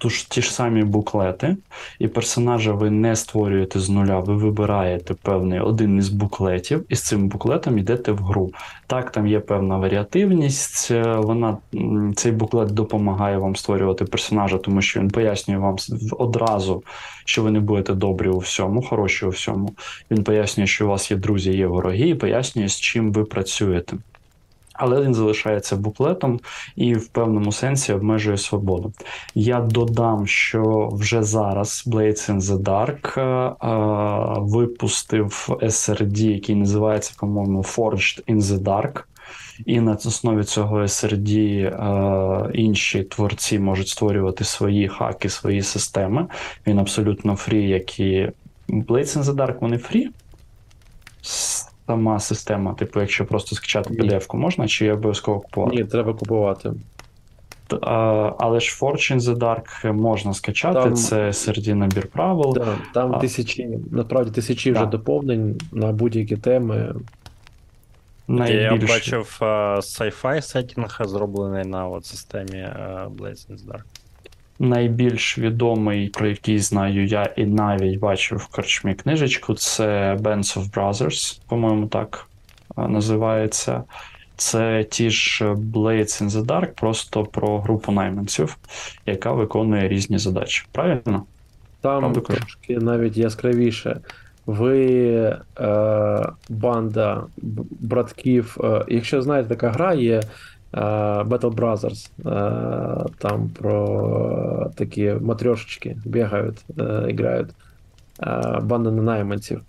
ту 0.00 0.10
ж, 0.10 0.30
ті 0.30 0.42
ж 0.42 0.52
самі 0.54 0.84
буклети, 0.84 1.56
і 1.98 2.08
персонажа 2.08 2.72
ви 2.72 2.90
не 2.90 3.16
створюєте 3.16 3.80
з 3.80 3.88
нуля, 3.90 4.20
ви 4.20 4.36
вибираєте 4.36 5.14
певний 5.14 5.60
один 5.60 5.98
із 5.98 6.08
буклетів, 6.08 6.84
і 6.88 6.96
з 6.96 7.02
цим 7.02 7.28
буклетом 7.28 7.78
йдете 7.78 8.12
в 8.12 8.18
гру. 8.18 8.52
Так, 8.86 9.12
там 9.12 9.26
є 9.26 9.40
певна 9.40 9.78
варіативність. 9.78 10.88
е, 10.90 11.16
Вона 11.16 11.58
цей 12.16 12.32
буклет 12.32 12.70
допомагає 12.70 13.38
вам 13.38 13.56
створювати 13.56 14.04
персонажа, 14.04 14.58
тому 14.58 14.82
що 14.82 15.00
він 15.00 15.10
пояснює 15.10 15.58
вам 15.58 15.76
одразу, 16.12 16.82
що 17.24 17.42
ви 17.42 17.50
не 17.50 17.60
будете 17.60 17.94
добрі 17.94 18.28
у 18.28 18.38
всьому, 18.38 18.82
хороші 18.82 19.26
у 19.26 19.28
всьому. 19.28 19.74
Він 20.10 20.24
пояснює, 20.24 20.66
що 20.66 20.86
у 20.86 20.88
вас 20.88 21.10
є 21.10 21.16
друзі, 21.16 21.56
є 21.56 21.66
вороги, 21.66 22.08
і 22.08 22.14
пояснює, 22.14 22.68
з 22.68 22.80
чим 22.80 23.12
ви 23.12 23.24
працюєте. 23.24 23.96
Але 24.80 25.02
він 25.02 25.14
залишається 25.14 25.76
буклетом 25.76 26.40
і 26.76 26.94
в 26.94 27.08
певному 27.08 27.52
сенсі 27.52 27.92
обмежує 27.92 28.36
свободу. 28.36 28.92
Я 29.34 29.60
додам, 29.60 30.26
що 30.26 30.88
вже 30.92 31.22
зараз 31.22 31.84
Blades 31.86 32.30
in 32.30 32.40
the 32.40 32.58
Dark 32.58 33.20
е, 33.20 33.22
е, 33.22 34.40
випустив 34.40 35.48
SRD, 35.62 36.20
який 36.20 36.54
називається, 36.54 37.14
по-моєму, 37.20 37.62
Forged 37.62 38.24
in 38.24 38.40
the 38.40 38.58
Dark. 38.58 39.02
І 39.66 39.80
на 39.80 39.92
основі 39.92 40.44
цього 40.44 40.80
SRD 40.80 41.36
е, 41.60 42.50
інші 42.54 43.02
творці 43.02 43.58
можуть 43.58 43.88
створювати 43.88 44.44
свої 44.44 44.88
хаки, 44.88 45.28
свої 45.28 45.62
системи. 45.62 46.26
Він 46.66 46.78
абсолютно 46.78 47.36
фрі, 47.36 47.68
як 47.68 48.00
і 48.00 48.30
Blades 48.68 49.18
in 49.18 49.22
the 49.22 49.34
Dark, 49.34 49.54
вони 49.60 49.78
фрі. 49.78 50.08
Сама 51.90 52.20
система, 52.20 52.74
типу, 52.74 53.00
якщо 53.00 53.26
просто 53.26 53.56
скачати. 53.56 53.94
PDF-ку 53.94 54.36
можна, 54.36 54.68
чи 54.68 54.92
обов'язково 54.92 55.40
купувати? 55.40 55.76
Ні, 55.76 55.84
треба 55.84 56.14
купувати. 56.14 56.72
А, 57.82 58.32
Але 58.38 58.60
ж 58.60 58.78
Fortune 58.80 59.20
the 59.20 59.34
Dark 59.36 59.92
можна 59.92 60.34
скачати, 60.34 60.80
Там- 60.80 60.94
це 60.94 61.28
SRD 61.28 61.74
набір 61.74 62.06
правил. 62.06 62.52
Да, 62.54 62.78
там 62.94 63.14
А. 63.14 63.18
тисячі, 63.18 63.68
насправді 63.90 64.30
тисячі 64.30 64.72
вже 64.72 64.86
доповнень 64.86 65.60
на 65.72 65.92
будь-які 65.92 66.36
теми. 66.36 66.94
Я 68.28 68.76
бачив 68.88 69.38
е, 69.42 69.44
sci-fi 69.76 70.42
сеттінг, 70.42 71.00
зроблений 71.04 71.64
на 71.64 71.88
от 71.88 72.06
системі 72.06 72.68
Blades 73.18 73.50
in 73.50 73.56
the 73.56 73.66
Dark. 73.66 73.84
Найбільш 74.62 75.38
відомий, 75.38 76.08
про 76.08 76.28
який 76.28 76.58
знаю 76.58 77.06
я, 77.06 77.22
і 77.22 77.44
навіть 77.44 77.98
бачив 77.98 78.38
в 78.38 78.46
корчмі 78.46 78.94
книжечку, 78.94 79.54
це 79.54 80.16
Bands 80.20 80.58
of 80.58 80.70
Brothers, 80.70 81.40
по-моєму, 81.48 81.86
так 81.86 82.26
називається. 82.76 83.82
Це 84.36 84.84
ті 84.84 85.10
ж 85.10 85.44
Blades 85.52 86.22
in 86.22 86.28
the 86.28 86.44
Dark, 86.44 86.66
просто 86.66 87.24
про 87.24 87.60
групу 87.60 87.92
найманців, 87.92 88.56
яка 89.06 89.32
виконує 89.32 89.88
різні 89.88 90.18
задачі. 90.18 90.66
Правильно? 90.72 91.24
Там 91.80 92.00
Правду 92.00 92.20
кажу? 92.20 92.40
трошки 92.40 92.78
навіть 92.78 93.16
яскравіше. 93.16 94.00
Ви 94.46 95.14
е, 95.60 96.26
банда 96.48 97.22
братків. 97.80 98.56
Е, 98.64 98.84
якщо 98.88 99.22
знаєте, 99.22 99.48
така 99.48 99.70
гра 99.70 99.94
є 99.94 100.16
е, 100.16 100.22
Battle 100.72 101.54
Brothers, 101.54 102.10
е, 102.26 103.10
там 103.18 103.48
про 103.48 104.66
е, 104.66 104.74
такі 104.74 105.14
матрьошечки 105.20 105.96
бігають, 106.04 106.64
е, 106.78 107.14
грають. 107.18 107.50
Е, 108.22 108.60
банда 108.62 108.90
найманців. 108.90 109.60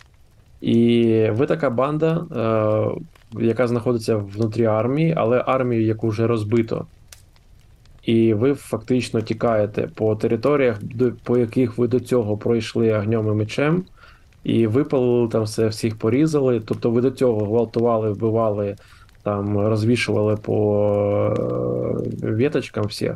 І 0.60 1.26
ви 1.30 1.46
така 1.46 1.70
банда, 1.70 2.26
е, 3.36 3.42
яка 3.44 3.66
знаходиться 3.66 4.16
внутрі 4.16 4.64
армії, 4.64 5.14
але 5.16 5.44
армію, 5.46 5.82
яку 5.82 6.08
вже 6.08 6.26
розбито. 6.26 6.86
І 8.02 8.34
ви 8.34 8.54
фактично 8.54 9.20
тікаєте 9.20 9.88
по 9.94 10.16
територіях, 10.16 10.80
по 11.22 11.38
яких 11.38 11.78
ви 11.78 11.88
до 11.88 12.00
цього 12.00 12.36
пройшли 12.36 12.92
огнем 12.92 13.28
і 13.28 13.30
мечем, 13.30 13.84
і 14.44 14.66
випалили 14.66 15.28
там 15.28 15.42
все, 15.42 15.68
всіх 15.68 15.98
порізали. 15.98 16.60
Тобто 16.60 16.90
ви 16.90 17.00
до 17.00 17.10
цього 17.10 17.46
гвалтували, 17.46 18.12
вбивали, 18.12 18.76
там 19.22 19.58
розвішували 19.58 20.36
по 20.36 20.56
е, 22.22 22.30
віточкам 22.36 22.84
всіх, 22.84 23.14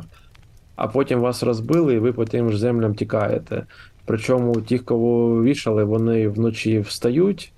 а 0.75 0.87
потім 0.87 1.19
вас 1.19 1.43
розбили, 1.43 1.93
і 1.93 1.99
ви 1.99 2.13
по 2.13 2.25
тим 2.25 2.51
ж 2.51 2.57
землям 2.59 2.95
тікаєте. 2.95 3.65
Причому 4.05 4.61
ті, 4.61 4.79
кого 4.79 5.43
вішали, 5.43 5.83
вони 5.83 6.27
вночі 6.27 6.79
встають 6.79 7.53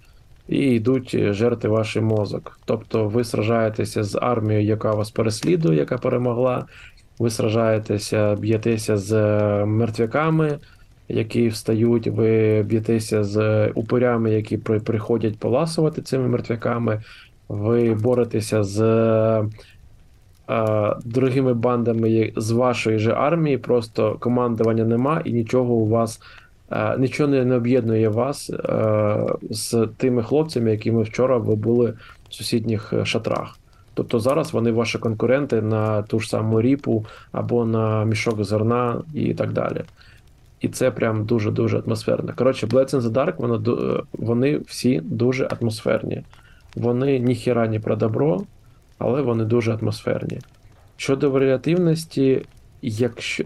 і 0.48 0.58
йдуть 0.58 1.34
жерти 1.34 1.68
ваш 1.68 1.96
мозок. 1.96 2.60
Тобто 2.66 3.08
ви 3.08 3.24
сражаєтеся 3.24 4.04
з 4.04 4.20
армією, 4.22 4.66
яка 4.66 4.92
вас 4.92 5.12
переслідує, 5.12 5.80
яка 5.80 5.98
перемогла. 5.98 6.66
Ви 7.20 7.30
сражаєтеся, 7.30 8.36
б'єтеся 8.36 8.98
з 8.98 9.14
е, 9.14 9.66
мертвяками, 9.66 10.60
які 11.08 11.48
встають, 11.48 12.08
ви 12.08 12.64
б'єтеся 12.64 13.24
з 13.24 13.68
упирями, 13.76 14.32
які 14.32 14.58
приходять 14.58 15.40
поласувати 15.40 16.02
цими 16.02 16.28
мертвяками. 16.28 17.02
Ви 17.50 17.94
боретеся 17.94 18.64
з 18.64 18.82
е, 20.50 20.96
другими 21.06 21.54
бандами 21.54 22.34
з 22.36 22.52
вашої 22.52 23.00
же 23.00 23.12
армії, 23.14 23.58
просто 23.58 24.16
командування 24.20 24.86
нема 24.86 25.22
і 25.26 25.34
нічого 25.34 25.74
у 25.74 25.88
вас. 25.88 26.22
е, 26.72 26.98
Нічого 26.98 27.30
не 27.30 27.56
об'єднує 27.56 28.10
вас 28.10 28.50
е, 28.50 29.26
з 29.50 29.88
тими 29.98 30.24
хлопцями, 30.24 30.72
якими 30.72 31.04
вчора 31.04 31.38
ви 31.38 31.56
були 31.56 31.94
в 32.30 32.34
сусідніх 32.34 32.94
е, 32.94 33.06
шатрах. 33.06 33.56
Тобто 33.94 34.20
зараз 34.20 34.54
вони 34.54 34.72
ваші 34.72 34.98
конкуренти 34.98 35.62
на 35.62 36.02
ту 36.04 36.20
ж 36.20 36.30
саму 36.30 36.62
ріпу 36.62 37.06
або 37.32 37.66
на 37.66 38.06
мішок 38.06 38.44
зерна 38.44 39.02
і 39.14 39.34
так 39.34 39.54
далі. 39.54 39.82
І 40.62 40.68
це 40.70 40.92
прям 40.92 41.26
дуже-дуже 41.26 41.80
атмосферно. 41.80 42.34
Коротше, 42.36 42.68
Blades 42.68 42.90
in 42.96 43.02
the 43.02 43.12
Dark, 43.12 43.34
воно, 43.38 44.04
вони 44.14 44.58
всі 44.58 45.02
дуже 45.04 45.48
атмосферні. 45.62 46.24
Вони 46.76 47.20
ніхіра 47.20 47.68
не 47.68 47.80
про 47.80 47.96
добро, 47.96 48.42
але 48.98 49.22
вони 49.22 49.46
дуже 49.46 49.74
атмосферні. 49.74 50.40
Щодо 50.98 51.32
варіативності, 51.32 52.46
якщо 52.82 53.44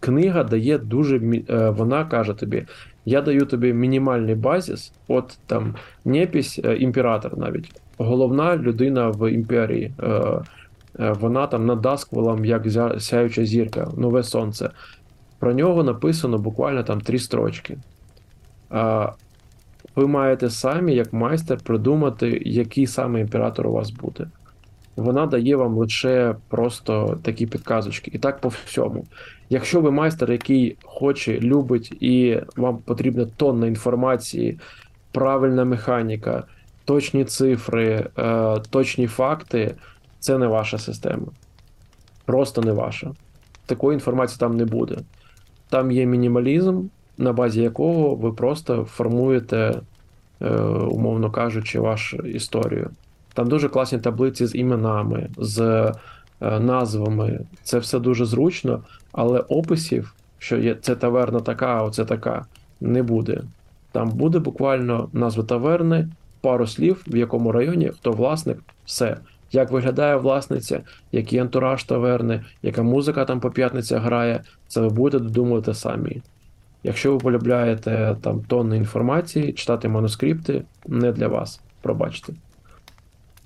книга 0.00 0.44
дає 0.44 0.78
дуже. 0.78 1.16
е, 1.50 1.70
Вона 1.70 2.04
каже 2.04 2.34
тобі: 2.34 2.66
я 3.04 3.20
даю 3.22 3.46
тобі 3.46 3.72
мінімальний 3.72 4.34
базіс, 4.34 4.92
от 5.08 5.38
там 5.46 5.74
Непісь, 6.04 6.60
е, 6.64 6.76
імператор 6.76 7.38
навіть, 7.38 7.80
головна 7.98 8.56
людина 8.56 9.08
в 9.10 9.32
імперії. 9.32 9.92
Е, 10.02 10.40
Вона 10.98 11.46
там 11.46 11.66
над 11.66 11.80
Дасквелом, 11.80 12.44
як 12.44 12.66
сяюча 12.98 13.44
зірка, 13.44 13.88
нове 13.96 14.22
сонце. 14.22 14.70
Про 15.38 15.54
нього 15.54 15.84
написано 15.84 16.38
буквально 16.38 16.82
там 16.82 17.00
три 17.00 17.18
строчки. 17.18 17.78
Ви 19.96 20.06
маєте 20.06 20.50
самі, 20.50 20.94
як 20.94 21.12
майстер, 21.12 21.58
придумати, 21.58 22.42
який 22.44 22.86
саме 22.86 23.20
імператор 23.20 23.66
у 23.66 23.72
вас 23.72 23.90
буде. 23.90 24.26
Вона 24.96 25.26
дає 25.26 25.56
вам 25.56 25.76
лише 25.76 26.34
просто 26.48 27.18
такі 27.22 27.46
підказочки. 27.46 28.10
І 28.14 28.18
так 28.18 28.40
по 28.40 28.48
всьому. 28.48 29.04
Якщо 29.50 29.80
ви 29.80 29.90
майстер, 29.90 30.32
який 30.32 30.76
хоче, 30.84 31.40
любить, 31.40 32.02
і 32.02 32.40
вам 32.56 32.78
потрібна 32.78 33.26
тонна 33.36 33.66
інформації, 33.66 34.58
правильна 35.12 35.64
механіка, 35.64 36.44
точні 36.84 37.24
цифри, 37.24 38.06
е, 38.18 38.56
точні 38.70 39.06
факти, 39.06 39.74
це 40.18 40.38
не 40.38 40.46
ваша 40.46 40.78
система. 40.78 41.26
Просто 42.24 42.62
не 42.62 42.72
ваша. 42.72 43.12
Такої 43.66 43.94
інформації 43.94 44.38
там 44.40 44.56
не 44.56 44.64
буде. 44.64 44.96
Там 45.68 45.90
є 45.90 46.06
мінімалізм, 46.06 46.82
на 47.18 47.32
базі 47.32 47.62
якого 47.62 48.14
ви 48.14 48.32
просто 48.32 48.84
формуєте, 48.84 49.80
е, 50.40 50.50
умовно 50.90 51.30
кажучи, 51.30 51.80
вашу 51.80 52.16
історію. 52.16 52.90
Там 53.34 53.48
дуже 53.48 53.68
класні 53.68 53.98
таблиці 53.98 54.46
з 54.46 54.54
іменами, 54.54 55.28
з 55.38 55.60
е, 56.40 56.60
назвами. 56.60 57.40
Це 57.62 57.78
все 57.78 57.98
дуже 57.98 58.24
зручно, 58.24 58.82
але 59.12 59.38
описів, 59.40 60.14
що 60.38 60.56
є 60.56 60.74
це 60.74 60.96
таверна 60.96 61.40
така, 61.40 61.82
оце 61.82 62.04
така, 62.04 62.46
не 62.80 63.02
буде. 63.02 63.42
Там 63.92 64.10
буде 64.10 64.38
буквально 64.38 65.08
назва 65.12 65.44
таверни, 65.44 66.08
пару 66.40 66.66
слів, 66.66 67.04
в 67.06 67.16
якому 67.16 67.52
районі, 67.52 67.88
хто 67.88 68.12
власник, 68.12 68.58
все. 68.84 69.16
як 69.52 69.70
виглядає 69.70 70.16
власниця, 70.16 70.80
який 71.12 71.38
антураж 71.38 71.84
таверни, 71.84 72.44
яка 72.62 72.82
музика 72.82 73.24
там 73.24 73.40
по 73.40 73.50
п'ятницях 73.50 74.02
грає, 74.02 74.44
це 74.68 74.80
ви 74.80 74.88
будете 74.88 75.24
додумувати 75.24 75.74
самі. 75.74 76.22
Якщо 76.82 77.12
ви 77.12 77.18
полюбляєте 77.18 78.16
там 78.22 78.40
тонни 78.40 78.76
інформації, 78.76 79.52
читати 79.52 79.88
манускрипти 79.88 80.62
не 80.86 81.12
для 81.12 81.28
вас. 81.28 81.60
Пробачте. 81.80 82.32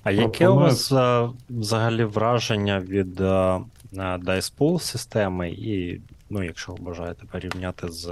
А 0.03 0.11
яке 0.11 0.49
у 0.49 0.57
вас 0.57 0.93
е, 0.93 1.29
взагалі 1.51 2.05
враження 2.05 2.81
від 2.81 3.21
е, 3.21 3.25
е, 3.25 3.61
Dice 3.99 4.59
Pool 4.59 4.79
системи, 4.79 5.51
і, 5.51 6.01
ну, 6.31 6.43
якщо 6.45 6.73
ви 6.73 6.79
бажаєте 6.81 7.23
порівняти 7.33 7.89
з 7.89 8.07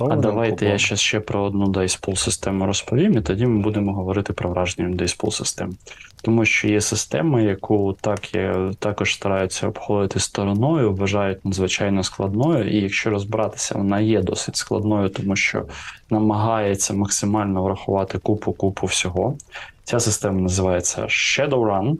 А 0.00 0.16
давайте 0.16 0.56
кубом? 0.56 0.72
я 0.72 0.78
ще, 0.78 0.96
ще 0.96 1.20
про 1.20 1.42
одну 1.42 1.66
Dice 1.66 2.16
систему 2.16 2.66
розповім, 2.66 3.18
і 3.18 3.20
тоді 3.20 3.46
ми 3.46 3.62
будемо 3.62 3.92
говорити 3.92 4.32
про 4.32 4.50
враження 4.50 4.88
від 4.88 5.02
Dice 5.02 5.30
систем. 5.30 5.76
Тому 6.22 6.44
що 6.44 6.68
є 6.68 6.80
система, 6.80 7.40
яку 7.40 7.96
так 8.00 8.34
є, 8.34 8.70
також 8.78 9.14
стараються 9.14 9.68
обходити 9.68 10.20
стороною, 10.20 10.92
вважають 10.94 11.44
надзвичайно 11.44 12.02
складною, 12.02 12.70
і 12.70 12.82
якщо 12.82 13.10
розбиратися, 13.10 13.74
вона 13.78 14.00
є 14.00 14.22
досить 14.22 14.56
складною, 14.56 15.08
тому 15.08 15.36
що 15.36 15.64
намагається 16.10 16.94
максимально 16.94 17.62
врахувати 17.64 18.18
купу-купу 18.18 18.86
всього. 18.86 19.36
Ця 19.84 20.00
система 20.00 20.40
називається 20.40 21.02
Shadowrun. 21.02 21.96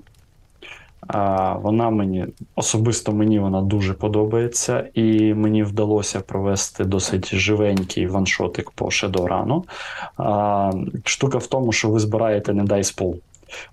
Вона 1.62 1.90
мені 1.90 2.26
особисто 2.54 3.12
мені 3.12 3.38
вона 3.38 3.62
дуже 3.62 3.94
подобається, 3.94 4.88
і 4.94 5.34
мені 5.34 5.62
вдалося 5.62 6.20
провести 6.20 6.84
досить 6.84 7.34
живенький 7.34 8.06
ваншотик 8.06 8.70
по 8.70 8.84
Shadowrun. 8.84 9.62
Штука 11.04 11.38
в 11.38 11.46
тому, 11.46 11.72
що 11.72 11.90
ви 11.90 11.98
збираєте 11.98 12.52
не 12.52 12.62
Pool. 12.62 13.14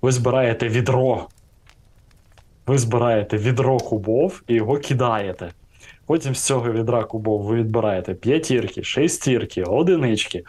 Ви 0.02 0.12
збираєте 0.12 0.68
відро. 0.68 1.28
Ви 2.68 2.78
збираєте 2.78 3.38
відро 3.38 3.78
кубов 3.78 4.42
і 4.48 4.54
його 4.54 4.78
кидаєте. 4.78 5.52
Потім 6.06 6.36
з 6.36 6.46
цього 6.46 6.72
відра 6.72 7.04
кубов 7.04 7.42
ви 7.42 7.56
відбираєте 7.56 8.14
п'ятірки, 8.14 8.84
шестірки, 8.84 9.64
одинички. 9.64 10.44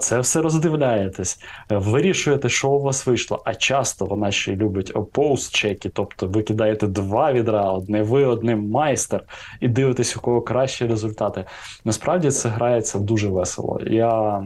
Це 0.00 0.20
все 0.20 0.40
роздивляєтесь, 0.40 1.40
вирішуєте, 1.70 2.48
що 2.48 2.70
у 2.70 2.82
вас 2.82 3.06
вийшло. 3.06 3.42
А 3.44 3.54
часто 3.54 4.06
вона 4.06 4.30
ще 4.30 4.52
й 4.52 4.56
любить 4.56 4.92
опоуз 4.94 5.50
чеки, 5.50 5.88
тобто 5.88 6.26
ви 6.26 6.42
кидаєте 6.42 6.86
два 6.86 7.32
відра, 7.32 7.72
одне 7.72 8.02
ви, 8.02 8.24
одне 8.24 8.56
майстер, 8.56 9.24
і 9.60 9.68
дивитесь, 9.68 10.16
у 10.16 10.20
кого 10.20 10.42
кращі 10.42 10.86
результати. 10.86 11.44
Насправді 11.84 12.30
це 12.30 12.48
грається 12.48 12.98
дуже 12.98 13.28
весело. 13.28 13.80
Я 13.86 14.42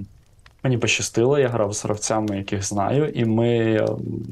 Мені 0.64 0.78
пощастило, 0.78 1.38
я 1.38 1.48
грав 1.48 1.72
з 1.72 1.84
гравцями, 1.84 2.36
яких 2.36 2.64
знаю, 2.64 3.08
і 3.08 3.24
ми 3.24 3.48
е, 3.48 3.86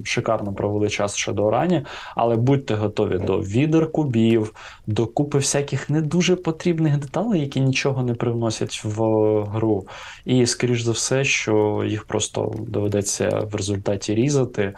шикарно 0.05 0.53
провели 0.53 0.89
час 0.89 1.15
в 1.15 1.31
Shadowrun, 1.31 1.87
але 2.17 2.37
будьте 2.37 2.75
готові 2.75 3.19
до 3.19 3.39
відер 3.39 3.93
кубів, 3.93 4.55
до 4.87 5.07
купи 5.07 5.39
всяких 5.39 5.91
не 5.91 6.01
дуже 6.03 6.37
потрібних 6.37 6.99
деталей, 6.99 7.41
які 7.41 7.61
нічого 7.61 8.03
не 8.03 8.15
привносять 8.15 8.85
в 8.85 9.03
гру. 9.45 9.87
І, 10.25 10.47
скоріш 10.47 10.83
за 10.83 10.93
все, 10.93 11.25
що 11.25 11.85
їх 11.87 12.05
просто 12.05 12.55
доведеться 12.59 13.29
в 13.53 13.55
результаті 13.55 14.15
різати. 14.15 14.75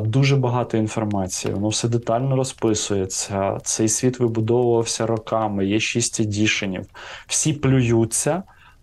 Дуже 0.00 0.36
багато 0.36 0.76
інформації, 0.76 1.54
воно 1.54 1.68
все 1.68 1.88
детально 1.88 2.36
розписується. 2.36 3.58
Цей 3.64 3.88
світ 3.88 4.20
вибудовувався 4.20 5.06
роками, 5.06 5.66
є 5.66 5.80
шість 5.80 6.20
едішенів. 6.20 6.86
Всі 7.26 7.52
плюються. 7.52 8.42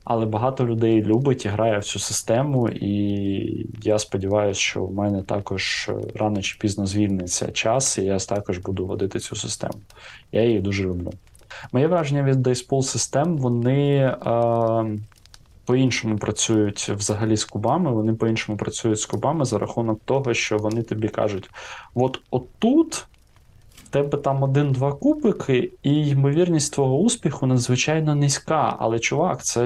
Але 0.09 0.25
багато 0.25 0.65
людей 0.65 1.03
любить 1.03 1.45
і 1.45 1.49
грає 1.49 1.79
в 1.79 1.83
цю 1.83 1.99
систему, 1.99 2.69
і 2.69 3.67
я 3.83 3.99
сподіваюся, 3.99 4.59
що 4.59 4.83
в 4.83 4.93
мене 4.93 5.23
також 5.23 5.89
рано 6.15 6.41
чи 6.41 6.57
пізно 6.59 6.85
звільниться 6.85 7.51
час, 7.51 7.97
і 7.97 8.03
я 8.03 8.17
також 8.17 8.57
буду 8.57 8.85
водити 8.85 9.19
цю 9.19 9.35
систему. 9.35 9.73
Я 10.31 10.43
її 10.43 10.59
дуже 10.59 10.83
люблю. 10.83 11.11
Моє 11.71 11.87
враження 11.87 12.23
від 12.23 12.47
Dice 12.47 12.81
систем, 12.81 13.37
вони 13.37 13.97
е, 13.97 14.15
по-іншому 15.65 16.17
працюють 16.17 16.89
взагалі 16.89 17.37
з 17.37 17.45
кубами, 17.45 17.91
вони 17.91 18.13
по-іншому 18.13 18.57
працюють 18.57 18.99
з 18.99 19.05
кубами 19.05 19.45
за 19.45 19.57
рахунок 19.57 20.01
того, 20.05 20.33
що 20.33 20.57
вони 20.57 20.83
тобі 20.83 21.07
кажуть: 21.07 21.49
от 21.95 22.21
отут 22.31 23.07
в 23.89 23.91
тебе 23.91 24.17
там 24.17 24.43
один-два 24.43 24.93
кубики, 24.93 25.71
і 25.83 26.07
ймовірність 26.07 26.73
твого 26.73 26.97
успіху 26.99 27.47
надзвичайно 27.47 28.15
низька. 28.15 28.75
Але 28.79 28.99
чувак, 28.99 29.43
це 29.43 29.63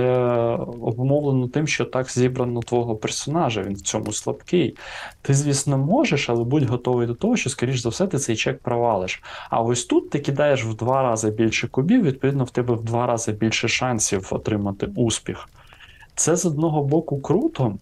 обумовлено 0.82 1.48
тим, 1.48 1.68
що 1.68 1.86
так 1.86 2.12
зібрано 2.12 2.60
твого 2.60 2.96
персонажа, 2.96 3.62
він 3.62 3.74
в 3.74 3.82
цьому 3.82 4.14
слабкий. 4.14 4.78
Ти, 5.22 5.34
звісно, 5.34 5.78
можеш, 5.78 6.30
але 6.30 6.44
будь 6.44 6.64
готовий 6.64 7.08
до 7.08 7.16
того, 7.16 7.38
що, 7.38 7.50
скоріш 7.50 7.80
за 7.80 7.90
все, 7.90 8.08
ти 8.08 8.18
цей 8.18 8.36
чек 8.36 8.60
провалиш. 8.60 9.24
А 9.50 9.62
ось 9.62 9.86
тут 9.86 10.10
ти 10.10 10.20
кидаєш 10.20 10.66
в 10.66 10.74
два 10.74 11.04
рази 11.04 11.32
більше 11.32 11.68
кубів, 11.68 12.04
відповідно, 12.04 12.44
в 12.44 12.50
тебе 12.50 12.74
в 12.74 12.84
два 12.84 13.08
рази 13.08 13.32
більше 13.32 13.68
шансів 13.68 14.28
отримати 14.32 14.90
успіх. 14.96 15.50
Це 16.16 16.36
з 16.36 16.46
одного 16.46 16.84
боку 16.84 17.22
круто, 17.22 17.76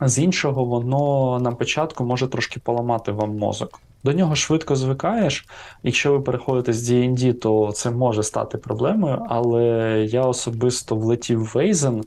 з 0.00 0.18
іншого, 0.18 0.64
воно 0.64 1.38
на 1.40 1.52
початку 1.52 2.04
може 2.04 2.28
трошки 2.28 2.60
поламати 2.60 3.12
вам 3.12 3.36
мозок. 3.36 3.80
До 4.04 4.12
нього 4.12 4.34
швидко 4.34 4.76
звикаєш. 4.76 5.46
Якщо 5.82 6.12
ви 6.12 6.20
переходите 6.20 6.72
з 6.72 6.90
D&D, 6.90 7.34
то 7.34 7.72
це 7.72 7.90
може 7.90 8.22
стати 8.22 8.58
проблемою, 8.58 9.26
але 9.28 9.62
я 10.10 10.22
особисто 10.22 10.96
влетів 10.96 11.40
в 11.40 11.52
Вейзен. 11.54 12.04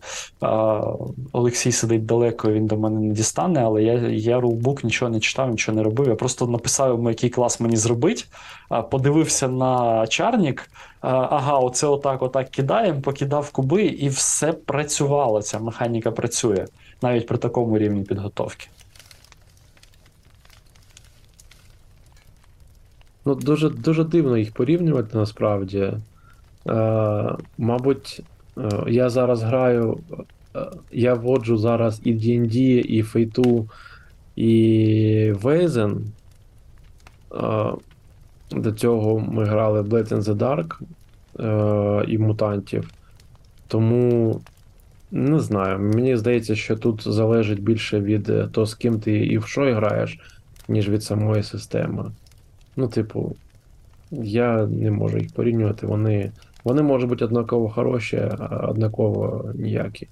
Олексій 1.32 1.72
сидить 1.72 2.06
далеко, 2.06 2.52
він 2.52 2.68
до 2.68 2.78
мене 2.78 3.00
не 3.00 3.14
дістане, 3.14 3.64
але 3.64 3.84
я 3.84 3.94
я 4.10 4.40
рулбук 4.40 4.84
нічого 4.84 5.12
не 5.12 5.20
читав, 5.20 5.50
нічого 5.50 5.76
не 5.76 5.84
робив. 5.84 6.08
Я 6.08 6.16
просто 6.16 6.48
написав 6.48 6.90
йому, 6.90 7.10
який 7.10 7.30
клас 7.30 7.60
мені 7.60 7.76
зробить, 7.76 8.28
подивився 8.92 9.48
на 9.48 10.08
чарнік. 10.08 10.70
Ага, 11.02 11.60
оце 11.60 11.88
отак, 11.88 12.22
отак 12.22 12.50
кидаємо, 12.50 13.02
покидав 13.02 13.52
куби, 13.52 13.84
і 13.84 14.10
все 14.10 14.54
працювало. 14.54 15.42
Ця 15.42 15.60
механіка 15.60 16.12
працює 16.12 16.66
навіть 17.02 17.28
при 17.28 17.38
такому 17.38 17.78
рівні 17.78 18.04
підготовки. 18.04 18.68
Ну, 23.26 23.36
дуже 23.36 23.70
дуже 23.70 24.04
дивно 24.04 24.38
їх 24.38 24.52
порівнювати 24.52 25.18
насправді. 25.18 25.94
Е, 26.68 27.36
Мабуть, 27.58 28.22
е, 28.58 28.70
я 28.88 29.10
зараз 29.10 29.44
граю, 29.44 30.00
е, 30.56 30.60
я 30.92 31.14
вводжу 31.14 31.58
зараз 31.58 32.02
і 32.04 32.14
D&D, 32.14 32.58
і 32.80 33.04
Фейту, 33.04 33.70
і 34.36 35.34
Вейзен. 35.42 36.06
Е, 37.34 37.72
до 38.52 38.72
цього 38.72 39.20
ми 39.20 39.46
грали 39.46 39.82
Blade 39.82 40.14
in 40.14 40.22
the 40.22 40.36
Dark 40.36 40.82
е, 41.40 42.06
і 42.12 42.18
мутантів. 42.18 42.90
Тому 43.68 44.42
не 45.12 45.40
знаю. 45.40 45.80
Мені 45.80 46.18
здається, 46.18 46.56
що 46.56 46.76
тут 46.76 47.04
залежить 47.08 47.64
більше 47.64 48.00
від 48.00 48.30
е, 48.30 48.48
того, 48.52 48.68
з 48.68 48.76
ким 48.76 49.00
ти 49.00 49.18
і 49.18 49.38
в 49.38 49.46
що 49.46 49.62
граєш, 49.62 50.20
ніж 50.68 50.90
від 50.90 51.04
самої 51.04 51.44
системи. 51.44 52.12
Ну, 52.76 52.88
типу, 52.88 53.36
я 54.12 54.66
не 54.66 54.92
можу 54.92 55.18
їх 55.18 55.34
порівнювати. 55.34 55.88
Вони 55.88 56.32
вони 56.64 56.82
можуть 56.82 57.10
бути 57.10 57.26
однаково 57.26 57.70
хороші, 57.70 58.18
а 58.40 58.68
однаково 58.68 59.52
ніякі. 59.56 60.08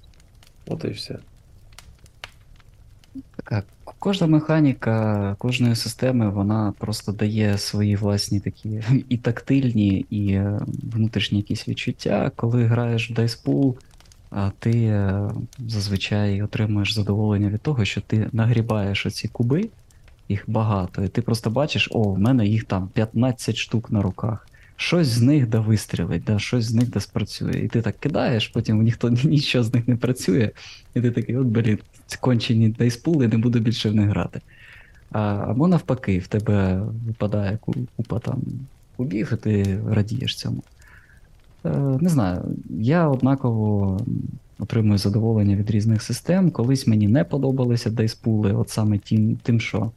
От 0.66 0.84
і 0.84 0.88
все. 0.88 1.18
Кожна 3.98 4.26
механіка 4.26 5.36
кожної 5.38 5.76
системи 5.76 6.30
вона 6.30 6.74
просто 6.78 7.12
дає 7.12 7.58
свої 7.58 7.96
власні 7.96 8.40
такі 8.40 8.82
і 9.08 9.16
тактильні, 9.16 10.06
і 10.10 10.32
е, 10.32 10.60
внутрішні 10.92 11.38
якісь 11.38 11.68
відчуття. 11.68 12.30
Коли 12.36 12.64
граєш 12.64 13.10
в 13.10 13.14
Dice 13.14 13.44
Pool, 13.44 13.74
ти 14.58 14.70
е, 14.70 15.30
зазвичай 15.68 16.42
отримуєш 16.42 16.94
задоволення 16.94 17.48
від 17.48 17.60
того, 17.60 17.84
що 17.84 18.00
ти 18.00 18.28
нагрібаєш 18.32 19.06
оці 19.06 19.28
куби 19.28 19.68
їх 20.28 20.44
багато, 20.46 21.04
і 21.04 21.08
ти 21.08 21.22
просто 21.22 21.50
бачиш, 21.50 21.88
о, 21.92 22.02
в 22.02 22.18
мене 22.18 22.46
їх 22.46 22.64
там 22.64 22.88
15 22.88 23.56
штук 23.56 23.90
на 23.90 24.02
руках. 24.02 24.48
Щось 24.76 25.06
з 25.06 25.22
них 25.22 25.48
да 25.48 25.60
вистрілить, 25.60 26.24
да, 26.24 26.38
щось 26.38 26.64
з 26.64 26.74
них 26.74 26.90
да 26.90 27.00
спрацює. 27.00 27.60
І 27.64 27.68
ти 27.68 27.82
так 27.82 27.98
кидаєш, 27.98 28.48
потім 28.48 28.82
ніхто 28.82 29.10
нічого 29.10 29.64
з 29.64 29.74
них 29.74 29.88
не 29.88 29.96
працює, 29.96 30.50
і 30.94 31.00
ти 31.00 31.10
такий, 31.10 31.36
от 31.36 31.46
блін, 31.46 31.78
кончені 32.20 32.68
дайспули, 32.68 33.28
не 33.28 33.38
буду 33.38 33.60
більше 33.60 33.90
в 33.90 33.94
них 33.94 34.08
грати. 34.08 34.40
А, 35.10 35.20
Або 35.48 35.68
навпаки, 35.68 36.18
в 36.18 36.26
тебе 36.26 36.82
випадає 37.06 37.58
купа 37.96 38.18
там 38.18 38.42
кубів, 38.96 39.30
і 39.32 39.36
ти 39.36 39.80
радієш 39.88 40.36
цьому. 40.36 40.62
Е, 41.64 41.70
Не 42.00 42.08
знаю, 42.08 42.42
я 42.70 43.08
однаково 43.08 44.00
отримую 44.58 44.98
задоволення 44.98 45.56
від 45.56 45.70
різних 45.70 46.02
систем. 46.02 46.50
Колись 46.50 46.86
мені 46.86 47.08
не 47.08 47.24
подобалися 47.24 47.90
дайспули, 47.90 48.52
от 48.52 48.70
саме 48.70 48.98
тим, 48.98 49.36
тим 49.42 49.60
що 49.60 49.90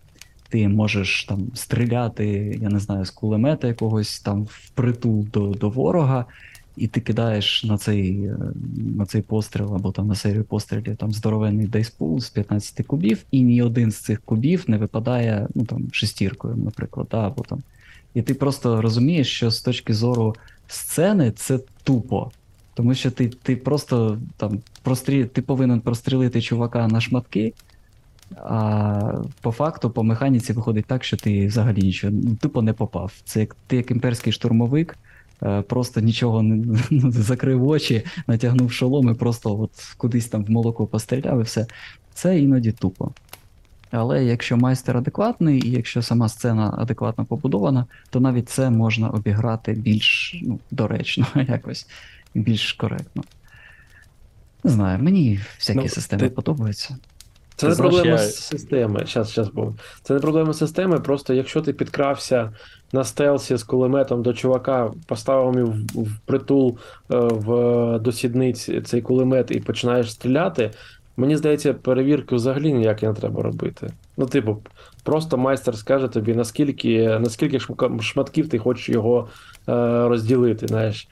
ти 0.50 0.68
можеш 0.68 1.26
там 1.26 1.48
стріляти, 1.54 2.60
я 2.62 2.70
не 2.70 2.80
знаю, 2.80 3.06
з 3.06 3.10
кулемета 3.10 3.68
якогось 3.68 4.20
там 4.20 4.48
впритул 4.50 5.26
до 5.34 5.48
до 5.48 5.70
ворога, 5.70 6.26
і 6.78 6.88
ти 6.88 7.02
кидаєш 7.02 7.64
на 7.64 7.78
цей, 7.78 8.24
е, 8.24 8.38
на 8.98 9.06
цей 9.06 9.22
постріл 9.22 9.76
або 9.76 9.92
там 9.92 10.08
на 10.08 10.16
серію 10.16 10.44
пострілів 10.44 10.96
там 10.96 11.12
здоровенний 11.12 11.68
дейспул 11.68 12.20
з 12.20 12.30
15 12.30 12.86
кубів, 12.86 13.24
і 13.32 13.42
ні 13.42 13.62
один 13.62 13.92
з 13.92 13.98
цих 13.98 14.22
кубів 14.22 14.64
не 14.68 14.78
випадає 14.78 15.48
ну, 15.56 15.66
там, 15.66 15.88
шестіркою, 15.92 16.56
наприклад, 16.56 17.08
да, 17.12 17.28
або 17.28 17.44
там. 17.44 17.64
І 18.14 18.22
ти 18.22 18.34
просто 18.34 18.82
розумієш, 18.82 19.32
що 19.32 19.52
з 19.52 19.62
точки 19.62 19.94
зору 19.94 20.36
сцени 20.68 21.32
це 21.32 21.60
тупо. 21.84 22.32
Тому 22.74 22.94
що 22.94 23.12
ти, 23.12 23.28
ти 23.28 23.56
просто 23.56 24.18
там 24.38 24.60
прострі... 24.84 25.26
ти 25.26 25.42
повинен 25.42 25.82
прострілити 25.82 26.42
чувака 26.42 26.88
на 26.88 27.02
шматки, 27.02 27.54
а 28.36 29.12
по 29.42 29.52
факту, 29.52 29.90
по 29.90 30.04
механіці 30.04 30.54
виходить 30.54 30.86
так, 30.86 31.04
що 31.04 31.18
ти 31.18 31.48
взагалі 31.48 31.82
нічого 31.82 32.14
ну, 32.24 32.36
тупо 32.36 32.62
не 32.62 32.74
попав. 32.74 33.12
Це 33.26 33.40
як 33.40 33.56
ти 33.68 33.76
як 33.76 33.92
імперський 33.92 34.34
штурмовик, 34.34 34.98
е, 35.44 35.62
просто 35.62 36.02
нічого 36.02 36.44
не 36.44 36.78
закрив 37.12 37.68
очі, 37.68 38.04
натягнув 38.28 38.72
шолом 38.72 39.10
і 39.10 39.14
просто 39.14 39.60
от 39.60 39.72
кудись 39.98 40.28
там 40.28 40.44
в 40.46 40.50
молоко 40.52 40.88
постріляв 40.88 41.40
і 41.40 41.44
все. 41.44 41.68
Це 42.14 42.40
іноді 42.40 42.72
тупо. 42.72 43.12
Але 43.92 44.26
якщо 44.26 44.58
майстер 44.58 44.98
адекватний, 44.98 45.68
і 45.68 45.72
якщо 45.72 46.02
сама 46.02 46.30
сцена 46.30 46.74
адекватно 46.78 47.26
побудована, 47.26 47.86
то 48.10 48.20
навіть 48.20 48.50
це 48.50 48.70
можна 48.70 49.10
обіграти 49.10 49.74
більш 49.74 50.40
ну, 50.44 50.60
доречно, 50.72 51.26
якось 51.48 51.88
більш 52.36 52.74
коректно. 52.74 53.24
Не 54.64 54.72
знаю, 54.72 55.04
мені 55.04 55.40
всякі 55.58 55.80
Ну, 55.80 55.90
системи 55.90 56.24
ти- 56.24 56.30
подобаються. 56.30 56.98
Це 57.58 57.66
Ти 57.66 57.70
не 57.70 57.76
знаєш, 57.76 57.94
проблема 57.96 58.22
я- 58.22 58.28
системи. 58.28 59.06
Щас, 59.06 59.32
щас, 59.32 59.50
бо. 59.50 59.74
Це 60.02 60.14
не 60.14 60.20
проблема 60.20 60.54
системи. 60.54 61.00
Просто 61.00 61.34
якщо 61.34 61.62
ти 61.62 61.74
підкрався 61.74 62.54
на 62.94 63.04
стелсі 63.04 63.56
з 63.56 63.64
кулеметом 63.64 64.24
до 64.24 64.34
чувака, 64.34 64.92
поставив 65.08 65.56
йому 65.56 65.72
в, 65.72 66.04
в 66.04 66.20
притул 66.26 66.78
е, 67.12 67.18
в 67.18 68.00
до 68.00 68.12
сідниць 68.12 68.70
цей 68.86 69.02
кулемет 69.02 69.52
і 69.52 69.60
починаєш 69.60 70.12
стріляти. 70.12 70.72
Мені 71.18 71.38
здається, 71.38 71.74
перевірки 71.74 72.36
взагалі 72.36 72.74
ніякі 72.74 73.08
не 73.08 73.14
треба 73.14 73.42
робити. 73.44 73.90
Ну, 74.18 74.26
типу, 74.26 74.58
просто 75.04 75.38
майстер 75.38 75.78
скаже 75.78 76.08
тобі, 76.08 76.34
наскільки, 76.34 77.20
наскільки 77.20 77.60
шматків 78.02 78.50
ти 78.50 78.58
хочеш 78.58 78.90
його 78.90 79.28
е, 79.70 79.74
розділити, 80.08 80.68
знаєш. 80.68 81.08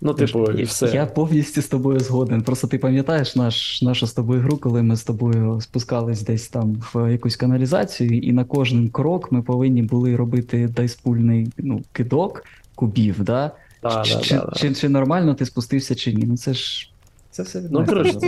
Ну, 0.00 0.14
типу, 0.14 0.50
і 0.50 0.62
все. 0.62 0.86
Я 0.86 1.06
повністю 1.06 1.62
з 1.62 1.68
тобою 1.68 2.00
згоден. 2.00 2.42
Просто 2.42 2.66
ти 2.66 2.78
пам'ятаєш 2.78 3.36
наш, 3.36 3.82
нашу 3.82 4.06
з 4.06 4.12
тобою 4.12 4.40
гру, 4.40 4.56
коли 4.56 4.82
ми 4.82 4.96
з 4.96 5.04
тобою 5.04 5.60
спускались 5.60 6.22
десь 6.22 6.48
там 6.48 6.82
в 6.94 7.12
якусь 7.12 7.36
каналізацію, 7.36 8.18
і 8.18 8.32
на 8.32 8.44
кожен 8.44 8.88
крок 8.88 9.32
ми 9.32 9.42
повинні 9.42 9.82
були 9.82 10.16
робити 10.16 10.68
дайспульний 10.76 11.48
ну, 11.58 11.82
кидок 11.92 12.44
кубів, 12.74 13.24
да? 13.24 13.50
Да, 13.82 14.02
чи, 14.02 14.14
да, 14.14 14.20
чи, 14.20 14.34
да, 14.34 14.44
да. 14.44 14.52
Чи, 14.52 14.74
чи 14.74 14.88
нормально 14.88 15.34
ти 15.34 15.46
спустився, 15.46 15.94
чи 15.94 16.12
ні? 16.12 16.24
Ну 16.26 16.36
це 16.36 16.54
ж 16.54 16.90
це 17.30 17.42
все 17.42 17.60
від 17.60 17.72
Ну, 17.72 17.86
коротше. 17.86 18.18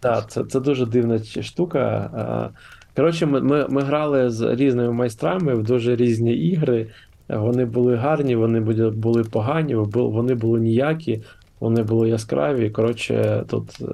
Так, 0.00 0.30
це, 0.30 0.44
це 0.44 0.60
дуже 0.60 0.86
дивна 0.86 1.20
штука. 1.42 2.50
Коротше, 2.96 3.26
ми, 3.26 3.40
ми, 3.40 3.66
ми 3.68 3.82
грали 3.82 4.30
з 4.30 4.54
різними 4.54 4.92
майстрами 4.92 5.54
в 5.54 5.62
дуже 5.62 5.96
різні 5.96 6.34
ігри. 6.34 6.86
Вони 7.36 7.64
були 7.64 7.96
гарні, 7.96 8.36
вони 8.36 8.60
були, 8.90 9.24
погані, 9.24 9.74
вони 9.74 10.34
були 10.34 10.60
ніякі, 10.60 11.22
вони 11.60 11.82
були 11.82 12.08
яскраві. 12.08 12.70
Коротше, 12.70 13.44
тут 13.48 13.78
е, 13.80 13.84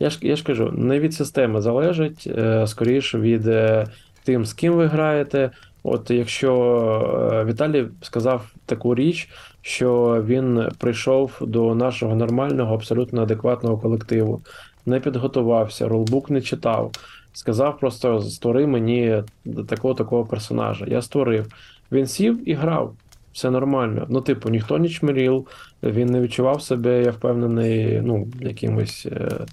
я 0.00 0.10
ж, 0.10 0.18
я 0.22 0.36
ж 0.36 0.44
кажу, 0.44 0.72
не 0.72 1.00
від 1.00 1.14
системи 1.14 1.60
залежить, 1.60 2.28
е, 2.38 2.66
скоріше 2.66 3.18
від 3.18 3.46
е, 3.46 3.86
тим, 4.24 4.44
з 4.44 4.52
ким 4.52 4.72
ви 4.72 4.86
граєте. 4.86 5.50
От 5.82 6.10
якщо 6.10 7.44
Віталій 7.48 7.86
сказав 8.02 8.52
таку 8.66 8.94
річ, 8.94 9.28
що 9.62 10.22
він 10.26 10.68
прийшов 10.78 11.38
до 11.40 11.74
нашого 11.74 12.14
нормального, 12.14 12.74
абсолютно 12.74 13.22
адекватного 13.22 13.78
колективу 13.78 14.42
не 14.86 15.00
підготувався, 15.00 15.88
рулбук 15.88 16.30
не 16.30 16.40
читав. 16.40 16.90
Сказав 17.32 17.78
просто: 17.78 18.20
створи 18.20 18.66
мені 18.66 19.22
такого 19.68 19.94
такого 19.94 20.24
персонажа. 20.24 20.84
Я 20.88 21.02
створив. 21.02 21.46
Він 21.92 22.06
сів 22.06 22.48
і 22.48 22.54
грав. 22.54 22.94
Все 23.32 23.50
нормально. 23.50 24.06
Ну, 24.10 24.20
типу, 24.20 24.50
ніхто 24.50 24.78
не 24.78 24.88
чмирів, 24.88 25.46
він 25.82 26.08
не 26.08 26.20
відчував 26.20 26.62
себе, 26.62 27.02
я 27.02 27.10
впевнений, 27.10 28.00
ну, 28.00 28.28
якимось 28.40 29.06
е, 29.12 29.46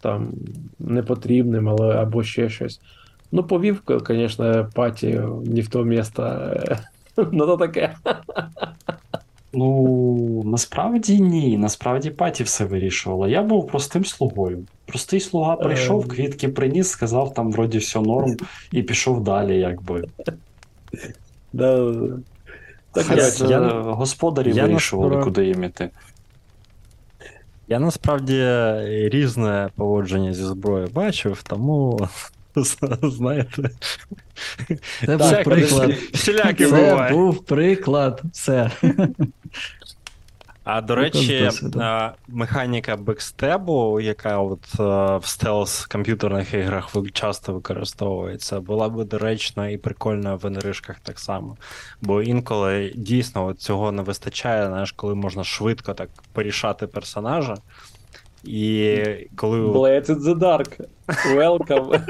там 0.00 0.32
непотрібним, 0.78 1.68
але 1.68 1.94
або 1.94 2.22
ще 2.22 2.48
щось. 2.48 2.80
Ну, 3.32 3.44
повів, 3.44 3.82
звісно, 4.08 4.70
паті 4.74 5.20
не 5.44 5.60
в 5.60 5.68
то 5.68 5.84
місто. 5.84 6.50
Ну, 7.32 7.46
то 7.46 7.56
таке. 7.56 7.94
Ну, 9.52 10.42
насправді 10.44 11.20
ні. 11.20 11.58
Насправді 11.58 12.10
паті 12.10 12.44
все 12.44 12.64
вирішувала. 12.64 13.28
Я 13.28 13.42
був 13.42 13.66
простим 13.66 14.04
слугою. 14.04 14.64
Простий 14.86 15.20
слуга 15.20 15.56
прийшов, 15.56 16.02
Ем. 16.02 16.08
квітки 16.08 16.48
приніс, 16.48 16.88
сказав, 16.88 17.34
там 17.34 17.52
вроді 17.52 17.78
все 17.78 18.00
норм, 18.00 18.36
і 18.72 18.82
пішов 18.82 19.24
далі, 19.24 19.58
якби. 19.58 20.04
Да. 21.52 21.92
Так, 22.92 23.06
Я- 23.40 23.46
я- 23.48 23.68
господарі 23.82 24.52
я 24.52 24.62
вирішували, 24.62 25.10
насправ... 25.10 25.24
куди 25.24 25.46
їм 25.46 25.64
іти. 25.64 25.90
Я 27.68 27.78
насправді 27.78 28.44
різне 29.08 29.68
поводження 29.76 30.32
зі 30.34 30.44
зброєю 30.44 30.88
бачив, 30.92 31.42
тому 31.42 32.08
знаєте. 33.02 33.70
Це 35.06 35.16
був 35.16 35.42
приклад. 35.44 35.92
Це 36.70 37.08
був 37.12 37.44
приклад. 37.44 38.22
Все. 38.32 38.70
А 40.70 40.80
до 40.80 40.94
речі, 40.94 41.50
механіка 42.28 42.96
бекстебу, 42.96 44.00
яка 44.00 44.38
от 44.38 44.74
в 45.22 45.26
стелс 45.26 45.86
комп'ютерних 45.86 46.54
іграх 46.54 46.96
часто 47.12 47.52
використовується, 47.52 48.60
була 48.60 48.88
б 48.88 49.04
доречна 49.04 49.68
і 49.68 49.76
прикольна 49.76 50.34
в 50.34 50.44
інришках 50.44 50.96
так 51.02 51.18
само. 51.18 51.56
Бо 52.02 52.22
інколи 52.22 52.92
дійсно 52.96 53.46
от 53.46 53.60
цього 53.60 53.92
не 53.92 54.02
вистачає, 54.02 54.66
знаєш, 54.66 54.92
коли 54.92 55.14
можна 55.14 55.44
швидко 55.44 55.94
так 55.94 56.08
порішати 56.32 56.86
персонажа. 56.86 57.56
І 58.44 58.96
коли 59.36 59.60
Blades 59.60 60.06
in 60.06 60.20
the 60.20 60.38
Dark. 60.38 60.80
Welcome. 61.36 62.00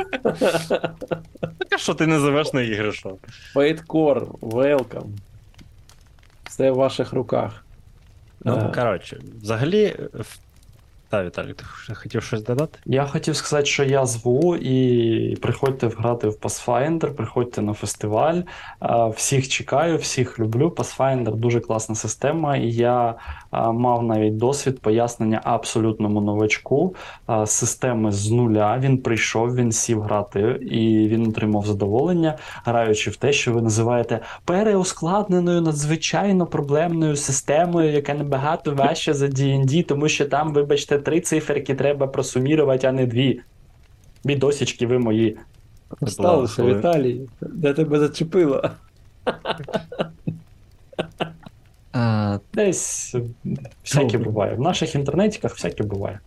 таке, 1.59 1.79
що 1.79 1.95
ти 1.95 2.07
називеш 2.07 2.53
на 2.53 2.63
ігри, 2.63 2.93
що? 2.93 3.17
Fate 3.55 3.87
Core, 3.87 4.29
welcome. 4.41 5.09
Все 6.45 6.71
в 6.71 6.75
ваших 6.75 7.13
руках. 7.13 7.65
Ну, 8.45 8.57
Е, 8.57 8.73
коротше, 8.75 9.21
взагалі. 9.43 9.97
в- 10.13 10.39
Та, 11.11 11.25
Віталій, 11.25 11.55
ти 11.55 11.65
хотів 11.95 12.23
щось 12.23 12.43
додати? 12.43 12.79
Я 12.87 13.05
хотів 13.07 13.37
сказати, 13.37 13.67
що 13.67 13.85
я 13.85 14.07
зву, 14.07 14.57
і 14.57 15.37
приходьте 15.37 15.89
грати 15.89 16.29
в 16.29 16.33
Pathfinder, 16.33 17.11
приходьте 17.11 17.63
на 17.63 17.73
фестиваль. 17.73 18.41
Всіх 19.17 19.49
чекаю, 19.49 19.97
всіх 19.97 20.39
люблю. 20.39 20.69
Pathfinder 20.77 21.35
дуже 21.35 21.61
класна 21.61 21.95
система, 21.95 22.57
і 22.57 22.71
я 22.71 23.15
мав 23.53 24.03
навіть 24.03 24.37
досвід 24.37 24.81
пояснення 24.81 25.41
абсолютному 25.45 26.21
новачку 26.21 26.95
системи 27.47 28.13
з 28.13 28.31
нуля. 28.31 28.79
Він 28.79 28.99
прийшов, 28.99 29.55
він 29.55 29.73
сів 29.73 30.03
грати, 30.03 30.41
і 30.71 31.09
він 31.09 31.29
отримав 31.29 31.67
задоволення, 31.67 32.39
граючи 32.65 33.11
в 33.11 33.17
те, 33.17 33.33
що 33.33 33.53
ви 33.53 33.63
називаєте 33.63 34.21
переускладненою 34.45 35.61
надзвичайно 35.61 36.47
проблемною 36.47 37.17
системою, 37.17 37.93
яка 37.93 38.15
набагато 38.15 38.75
важча 38.75 39.15
за 39.15 39.27
D&D, 39.27 39.83
тому 39.85 40.09
що 40.09 40.25
там, 40.25 40.53
вибачте, 40.53 40.98
три 40.99 41.21
циферки 41.21 41.75
треба 41.75 42.07
просумірувати, 42.07 42.87
а 42.87 42.93
не 42.93 43.07
дві. 43.07 43.41
Бідосічки 44.25 44.87
ви 44.87 44.99
мої. 44.99 45.37
Сталося, 46.07 46.63
Віталій. 46.65 47.29
Де 47.41 47.75
тебе 47.75 47.99
зачепило? 47.99 48.71
А, 51.93 52.39
Десь 52.55 53.15
всяке 53.85 54.13
Добре. 54.13 54.31
буває. 54.31 54.55
В 54.55 54.61
наших 54.61 54.95
інтернетиках 54.95 55.55
всяке 55.55 55.85
буває. 55.85 56.21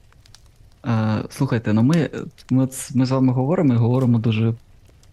А, 0.84 1.22
слухайте, 1.30 1.74
ну 1.74 1.84
ми, 1.84 2.10
ми, 2.50 2.68
ми 2.94 3.06
з 3.06 3.12
вами 3.12 3.34
говоримо 3.34 3.74
і 3.74 3.78
говоримо 3.78 4.20
дуже 4.20 4.54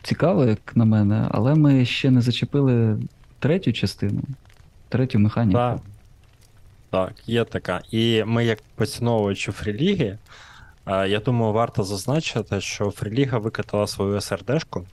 цікаво, 0.02 0.44
як 0.44 0.76
на 0.76 0.84
мене, 0.84 1.28
але 1.30 1.54
ми 1.54 1.84
ще 1.84 2.10
не 2.10 2.20
зачепили 2.20 2.98
третю 3.38 3.72
частину, 3.72 4.20
третю 4.88 5.18
механіку. 5.18 5.58
Так. 5.58 5.78
Так, 6.90 7.12
є 7.26 7.44
така. 7.44 7.80
І 7.90 8.24
ми, 8.24 8.44
як 8.44 8.58
поціновувачі 8.74 9.52
фріліги, 9.52 10.18
е, 10.86 11.08
я 11.08 11.20
думаю, 11.20 11.52
варто 11.52 11.84
зазначити, 11.84 12.60
що 12.60 12.90
Фріліга 12.90 13.38
викатала 13.38 13.86
свою 13.86 14.20
СРДшку, 14.20 14.84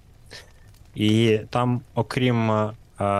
і 0.95 1.39
там, 1.49 1.81
окрім 1.95 2.51
е, 2.51 2.71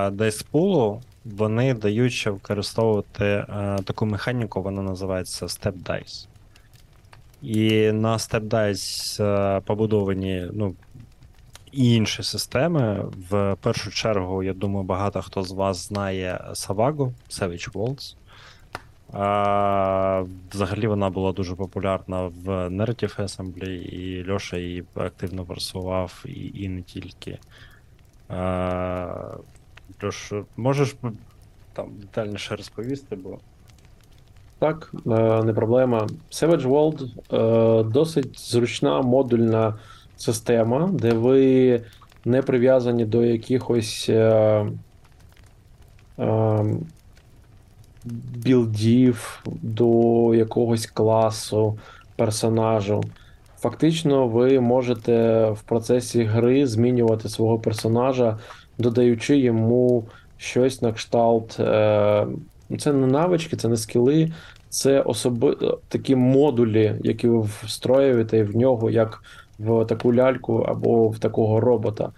Дайспулу, 0.09 1.01
вони 1.25 1.73
дають 1.73 2.13
ще 2.13 2.29
використовувати 2.29 3.25
е, 3.25 3.79
таку 3.85 4.05
механіку, 4.05 4.61
вона 4.61 4.81
називається 4.81 5.45
Step 5.45 5.73
Dice. 5.83 6.27
І 7.41 7.91
на 7.91 8.17
Step 8.17 8.47
Dice 8.47 9.61
побудовані 9.61 10.47
ну, 10.53 10.75
інші 11.71 12.23
системи. 12.23 13.05
В 13.29 13.55
першу 13.61 13.91
чергу, 13.91 14.43
я 14.43 14.53
думаю, 14.53 14.85
багато 14.85 15.21
хто 15.21 15.43
з 15.43 15.51
вас 15.51 15.87
знає 15.87 16.41
Savago, 16.49 17.13
Savage 17.29 17.71
Worlds. 17.71 18.15
Взагалі 20.53 20.87
вона 20.87 21.09
була 21.09 21.31
дуже 21.31 21.55
популярна 21.55 22.23
в 22.23 22.47
Narrative 22.49 23.21
Assembly, 23.21 23.69
і 23.69 24.31
Льоша 24.31 24.57
її 24.57 24.83
активно 24.95 25.45
просував, 25.45 26.23
і, 26.25 26.51
і 26.63 26.69
не 26.69 26.81
тільки. 26.81 27.37
А, 28.29 29.37
Льош, 30.03 30.33
можеш 30.57 30.95
там 31.73 31.89
детальніше 31.99 32.55
розповісти, 32.55 33.15
бо 33.15 33.37
Так, 34.59 34.91
е, 35.07 35.43
не 35.43 35.53
проблема. 35.53 36.07
Savage 36.31 36.67
World 36.67 37.05
е, 37.33 37.83
досить 37.83 38.39
зручна 38.39 39.01
модульна 39.01 39.79
система, 40.17 40.89
де 40.93 41.13
ви 41.13 41.81
не 42.25 42.41
прив'язані 42.41 43.05
до 43.05 43.25
якихось 43.25 44.05
е, 44.09 44.65
е, 46.19 46.65
білдів, 48.35 49.43
до 49.61 50.35
якогось 50.35 50.85
класу 50.85 51.77
персонажу. 52.15 53.03
Фактично, 53.59 54.27
ви 54.27 54.59
можете 54.59 55.45
в 55.49 55.61
процесі 55.61 56.23
гри 56.23 56.67
змінювати 56.67 57.29
свого 57.29 57.59
персонажа, 57.59 58.37
додаючи 58.77 59.37
йому 59.37 60.03
щось 60.37 60.81
на 60.81 60.93
кшталт. 60.93 61.59
Е, 61.59 62.27
це 62.79 62.93
не 62.93 63.07
навички, 63.07 63.55
це 63.55 63.67
не 63.67 63.77
скіли, 63.77 64.31
це 64.69 65.01
особи... 65.01 65.57
такі 65.87 66.15
модулі, 66.15 66.95
які 67.03 67.27
ви 67.27 67.47
встроюєте 67.63 68.43
в 68.43 68.55
нього, 68.55 68.89
як 68.89 69.23
в 69.59 69.85
таку 69.85 70.13
ляльку 70.13 70.57
або 70.57 71.09
в 71.09 71.19
такого 71.19 71.59
робота. 71.59 72.11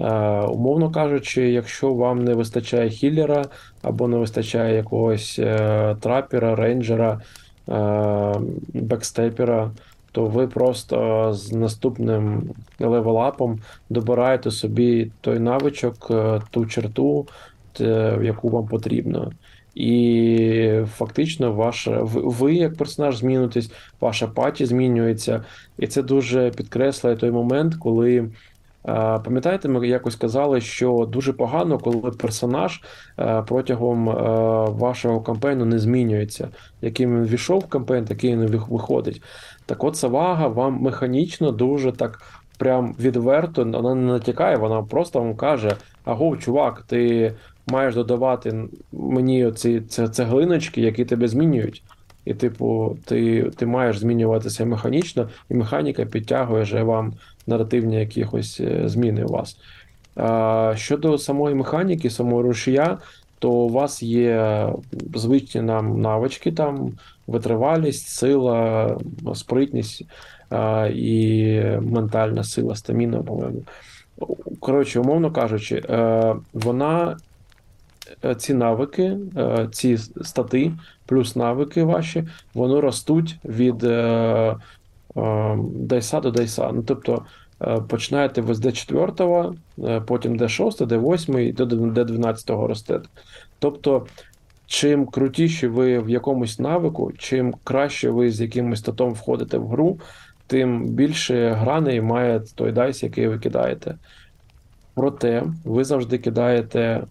Е, 0.00 0.40
умовно 0.40 0.90
кажучи, 0.90 1.50
якщо 1.50 1.94
вам 1.94 2.24
не 2.24 2.34
вистачає 2.34 2.90
хіллера 2.90 3.44
або 3.82 4.08
не 4.08 4.16
вистачає 4.16 4.76
якогось 4.76 5.38
е, 5.38 5.96
трапера, 6.00 6.56
рейнджера, 6.56 7.20
е, 7.68 8.34
бекстепера, 8.74 9.70
то 10.12 10.26
ви 10.26 10.46
просто 10.46 11.28
з 11.32 11.52
наступним 11.52 12.42
левелапом 12.78 13.60
добираєте 13.90 14.50
собі 14.50 15.10
той 15.20 15.38
навичок, 15.38 16.10
ту 16.50 16.66
черту, 16.66 17.26
яку 18.22 18.48
вам 18.48 18.66
потрібно. 18.66 19.32
І 19.74 20.80
фактично, 20.96 21.52
ваша 21.52 22.00
ви 22.02 22.54
як 22.54 22.76
персонаж 22.76 23.16
змінитесь, 23.16 23.72
ваша 24.00 24.26
паті 24.26 24.66
змінюється, 24.66 25.44
і 25.78 25.86
це 25.86 26.02
дуже 26.02 26.50
підкреслює 26.50 27.16
той 27.16 27.30
момент, 27.30 27.74
коли. 27.74 28.30
Е, 28.88 29.18
Пам'ятаєте, 29.24 29.68
ми 29.68 29.88
якось 29.88 30.16
казали, 30.16 30.60
що 30.60 31.08
дуже 31.12 31.32
погано, 31.32 31.78
коли 31.78 32.10
персонаж 32.10 32.80
е, 33.18 33.42
протягом 33.46 34.08
е, 34.10 34.12
вашого 34.70 35.20
кампейну 35.20 35.64
не 35.64 35.78
змінюється. 35.78 36.48
Яким 36.80 37.16
він 37.16 37.24
війшов 37.24 37.60
в 37.60 37.66
кампейн, 37.66 38.04
такий 38.04 38.30
він 38.30 38.46
виходить. 38.46 39.22
Так 39.66 39.84
от 39.84 39.96
Савага 39.96 40.48
вам 40.48 40.80
механічно 40.80 41.52
дуже 41.52 41.92
так 41.92 42.22
прям 42.58 42.94
відверто, 43.00 43.64
вона 43.64 43.94
не 43.94 44.12
натякає, 44.12 44.56
вона 44.56 44.82
просто 44.82 45.20
вам 45.20 45.36
каже: 45.36 45.76
Аго, 46.04 46.36
чувак, 46.36 46.82
ти 46.82 47.32
маєш 47.66 47.94
додавати 47.94 48.68
мені 48.92 49.46
оці 49.46 49.80
це, 49.80 50.08
цеглиночки, 50.08 50.80
які 50.80 51.04
тебе 51.04 51.28
змінюють. 51.28 51.82
І, 52.24 52.34
типу, 52.34 52.96
ти, 53.04 53.42
ти 53.56 53.66
маєш 53.66 53.98
змінюватися 53.98 54.64
механічно, 54.64 55.28
і 55.50 55.54
механіка 55.54 56.04
підтягує 56.04 56.62
вже 56.62 56.82
вам 56.82 57.12
наративні 57.46 57.96
якихось 57.96 58.60
е, 58.60 58.82
зміни 58.88 59.24
у 59.24 59.28
вас. 59.28 59.56
А, 60.16 60.72
щодо 60.76 61.18
самої 61.18 61.54
механіки, 61.54 62.10
самого 62.10 62.42
рушія, 62.42 62.98
то 63.38 63.50
у 63.50 63.68
вас 63.68 64.02
є 64.02 64.66
звичні 65.14 65.60
нам 65.60 66.00
навички, 66.00 66.52
там 66.52 66.92
витривалість, 67.26 68.08
сила, 68.08 68.98
спритність 69.34 70.04
а, 70.50 70.88
і 70.94 71.60
ментальна 71.80 72.44
сила, 72.44 72.76
стаміна, 72.76 73.22
по-моєму. 73.22 73.62
Коротше, 74.60 75.00
умовно 75.00 75.32
кажучи, 75.32 75.82
е, 75.90 76.34
вона 76.52 77.16
ці 78.36 78.54
навики, 78.54 79.16
е, 79.36 79.68
ці 79.72 79.96
стати, 79.96 80.72
плюс 81.06 81.36
навики 81.36 81.82
ваші, 81.82 82.24
вони 82.54 82.80
ростуть 82.80 83.38
від 83.44 83.84
е, 83.84 84.56
е, 85.16 85.58
дайса 85.74 86.20
до 86.20 86.30
дайса. 86.30 86.70
Ну, 86.72 86.82
тобто, 86.82 87.24
е, 87.62 87.80
починаєте 87.80 88.40
ви 88.40 88.54
з 88.54 88.60
D4, 88.60 89.54
е, 89.84 90.00
потім 90.00 90.36
D6, 90.36 90.86
D8 90.86 91.38
і 91.38 91.52
до 91.52 91.64
D12 91.64 92.66
ростете. 92.66 93.08
Тобто, 93.58 94.06
чим 94.66 95.06
крутіші 95.06 95.66
ви 95.66 95.98
в 95.98 96.10
якомусь 96.10 96.58
навику, 96.58 97.12
чим 97.18 97.54
краще 97.64 98.10
ви 98.10 98.30
з 98.30 98.40
якимось 98.40 98.78
статом 98.78 99.12
входите 99.12 99.58
в 99.58 99.68
гру, 99.68 100.00
тим 100.46 100.88
більше 100.88 101.50
граней 101.50 102.00
має 102.00 102.40
той 102.54 102.72
дайс, 102.72 103.02
який 103.02 103.28
ви 103.28 103.38
кидаєте. 103.38 103.94
Проте 104.94 105.44
ви 105.64 105.84
завжди 105.84 106.18
кидаєте 106.18 107.02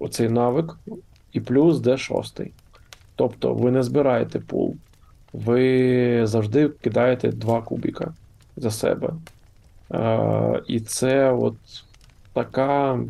оцей 0.00 0.28
навик 0.28 0.76
і 1.32 1.40
плюс 1.40 1.76
D6. 1.76 2.50
Тобто 3.16 3.54
ви 3.54 3.70
не 3.70 3.82
збираєте 3.82 4.38
пул, 4.38 4.76
ви 5.32 6.26
завжди 6.26 6.68
кидаєте 6.68 7.28
два 7.28 7.62
кубіка 7.62 8.14
за 8.56 8.70
себе. 8.70 9.10
Е, 9.92 10.62
і 10.66 10.80
це 10.80 11.32
от 11.32 11.56
така. 12.32 13.00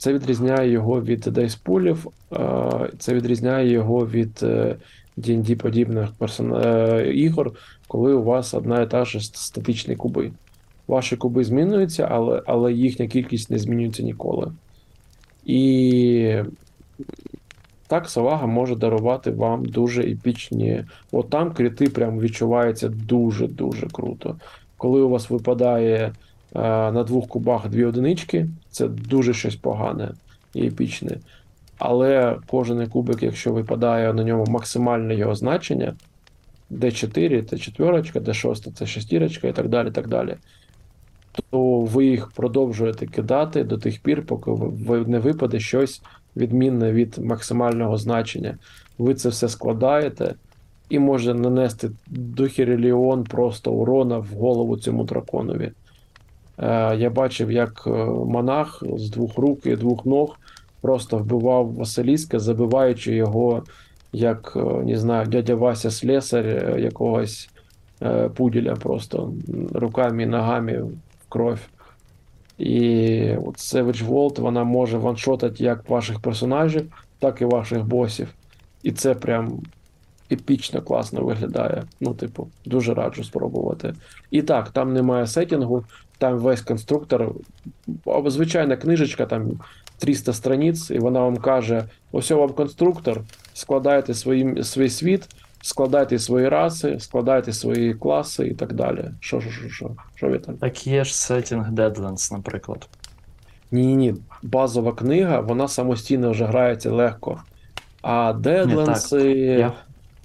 Це 0.00 0.12
відрізняє 0.12 0.70
його 0.70 1.02
від 1.02 1.20
дейспулів, 1.20 2.06
е, 2.32 2.90
це 2.98 3.14
відрізняє 3.14 3.70
його 3.70 4.06
від 4.06 4.40
е, 4.42 4.76
D&D 5.18 5.54
подібних 5.54 6.10
персон... 6.12 6.54
е, 6.54 7.12
ігор, 7.14 7.52
коли 7.88 8.12
у 8.12 8.22
вас 8.22 8.54
одна 8.54 8.82
і 8.82 8.90
та 8.90 9.04
ж 9.04 9.20
статичні 9.20 9.96
куби. 9.96 10.30
Ваші 10.88 11.16
куби 11.16 11.44
змінюються, 11.44 12.08
але, 12.10 12.42
але 12.46 12.72
їхня 12.72 13.06
кількість 13.06 13.50
не 13.50 13.58
змінюється 13.58 14.02
ніколи. 14.02 14.52
І 15.44 16.42
так 17.86 18.10
Савага 18.10 18.46
може 18.46 18.76
дарувати 18.76 19.30
вам 19.30 19.64
дуже 19.64 20.02
епічні. 20.02 20.84
От 21.12 21.30
там 21.30 21.52
крити 21.52 21.86
прям 21.86 22.20
відчуваються 22.20 22.88
дуже-дуже 22.88 23.86
круто. 23.86 24.36
Коли 24.76 25.00
у 25.00 25.08
вас 25.08 25.30
випадає 25.30 26.12
е, 26.54 26.60
на 26.92 27.04
двох 27.04 27.28
кубах 27.28 27.68
дві 27.68 27.84
одинички, 27.84 28.46
це 28.70 28.88
дуже 28.88 29.34
щось 29.34 29.56
погане 29.56 30.10
і 30.54 30.66
епічне. 30.66 31.16
Але 31.78 32.36
кожен 32.46 32.86
кубик, 32.86 33.22
якщо 33.22 33.52
випадає 33.52 34.12
на 34.12 34.24
ньому 34.24 34.44
максимальне 34.48 35.14
його 35.14 35.34
значення, 35.34 35.94
D4 36.70 37.44
це 37.44 37.58
четверочка, 37.58 38.20
D6 38.20 38.72
це 38.72 38.86
шестірочка 38.86 39.48
і 39.48 39.52
так 39.52 39.68
далі. 39.68 39.90
так 39.90 40.08
далі. 40.08 40.36
То 41.50 41.80
ви 41.80 42.06
їх 42.06 42.30
продовжуєте 42.30 43.06
кидати 43.06 43.64
до 43.64 43.78
тих 43.78 44.00
пір, 44.00 44.26
поки 44.26 44.50
не 45.06 45.18
випаде 45.18 45.60
щось 45.60 46.02
відмінне 46.36 46.92
від 46.92 47.18
максимального 47.18 47.96
значення. 47.96 48.58
Ви 48.98 49.14
це 49.14 49.28
все 49.28 49.48
складаєте 49.48 50.34
і 50.88 50.98
може 50.98 51.34
нанести 51.34 51.90
дохіреліон 52.06 53.24
просто 53.24 53.72
урона 53.72 54.18
в 54.18 54.26
голову 54.26 54.76
цьому 54.76 55.04
драконові. 55.04 55.72
Е, 56.58 56.96
я 56.96 57.10
бачив, 57.10 57.52
як 57.52 57.82
е, 57.86 57.90
монах 58.04 58.82
з 58.96 59.10
двох 59.10 59.38
рук 59.38 59.66
і 59.66 59.76
двох 59.76 60.06
ног 60.06 60.38
просто 60.80 61.18
вбивав 61.18 61.72
Василіска, 61.74 62.38
забиваючи 62.38 63.14
його, 63.14 63.62
як 64.12 64.52
е, 64.56 64.60
не 64.84 64.98
знаю, 64.98 65.26
дядя 65.26 65.54
Вася 65.54 65.90
слесар 65.90 66.46
е, 66.46 66.80
якогось 66.80 67.50
пуділя 68.34 68.74
просто 68.74 69.32
руками 69.72 70.22
і 70.22 70.26
ногами 70.26 70.82
в 71.30 71.32
кров. 71.32 71.58
І 72.58 73.34
от 73.36 73.56
Savage 73.56 74.06
World, 74.06 74.40
вона 74.40 74.64
може 74.64 74.98
ваншотати 74.98 75.64
як 75.64 75.88
ваших 75.88 76.20
персонажів, 76.20 76.92
так 77.18 77.40
і 77.40 77.44
ваших 77.44 77.84
босів. 77.84 78.28
І 78.82 78.92
це 78.92 79.14
прям 79.14 79.60
епічно 80.32 80.82
класно 80.82 81.22
виглядає. 81.22 81.84
Ну, 82.00 82.14
типу, 82.14 82.48
дуже 82.64 82.94
раджу 82.94 83.24
спробувати. 83.24 83.94
І 84.30 84.42
так, 84.42 84.70
там 84.70 84.92
немає 84.92 85.26
сетінгу, 85.26 85.84
там 86.18 86.38
весь 86.38 86.60
конструктор. 86.60 87.32
Звичайна 88.26 88.76
книжечка, 88.76 89.26
там 89.26 89.50
300 89.98 90.32
страниць, 90.32 90.90
і 90.90 90.98
вона 90.98 91.20
вам 91.20 91.36
каже: 91.36 91.84
ось 92.12 92.30
вам 92.30 92.52
конструктор, 92.52 93.20
складайте 93.54 94.14
свої, 94.14 94.64
свій 94.64 94.88
світ, 94.88 95.28
складайте 95.62 96.18
свої 96.18 96.48
раси, 96.48 97.00
складайте 97.00 97.52
свої 97.52 97.94
класи 97.94 98.46
і 98.46 98.54
так 98.54 98.72
далі. 98.72 99.04
Що, 99.20 99.40
що, 99.40 99.50
що, 99.50 99.68
що? 99.68 99.90
Що 100.14 100.28
ви 100.28 100.38
там? 100.38 100.54
Так 100.54 100.86
є 100.86 101.04
ж 101.04 101.16
сеттінг 101.16 101.70
Deadlands, 101.70 102.32
наприклад. 102.32 102.88
Ні, 103.70 103.86
ні, 103.86 103.96
ні. 103.96 104.14
Базова 104.42 104.92
книга, 104.92 105.40
вона 105.40 105.68
самостійно 105.68 106.30
вже 106.30 106.44
грається 106.44 106.90
легко. 106.90 107.42
А 108.02 108.32
Дедлендси, 108.32 109.30
Я 109.32 109.72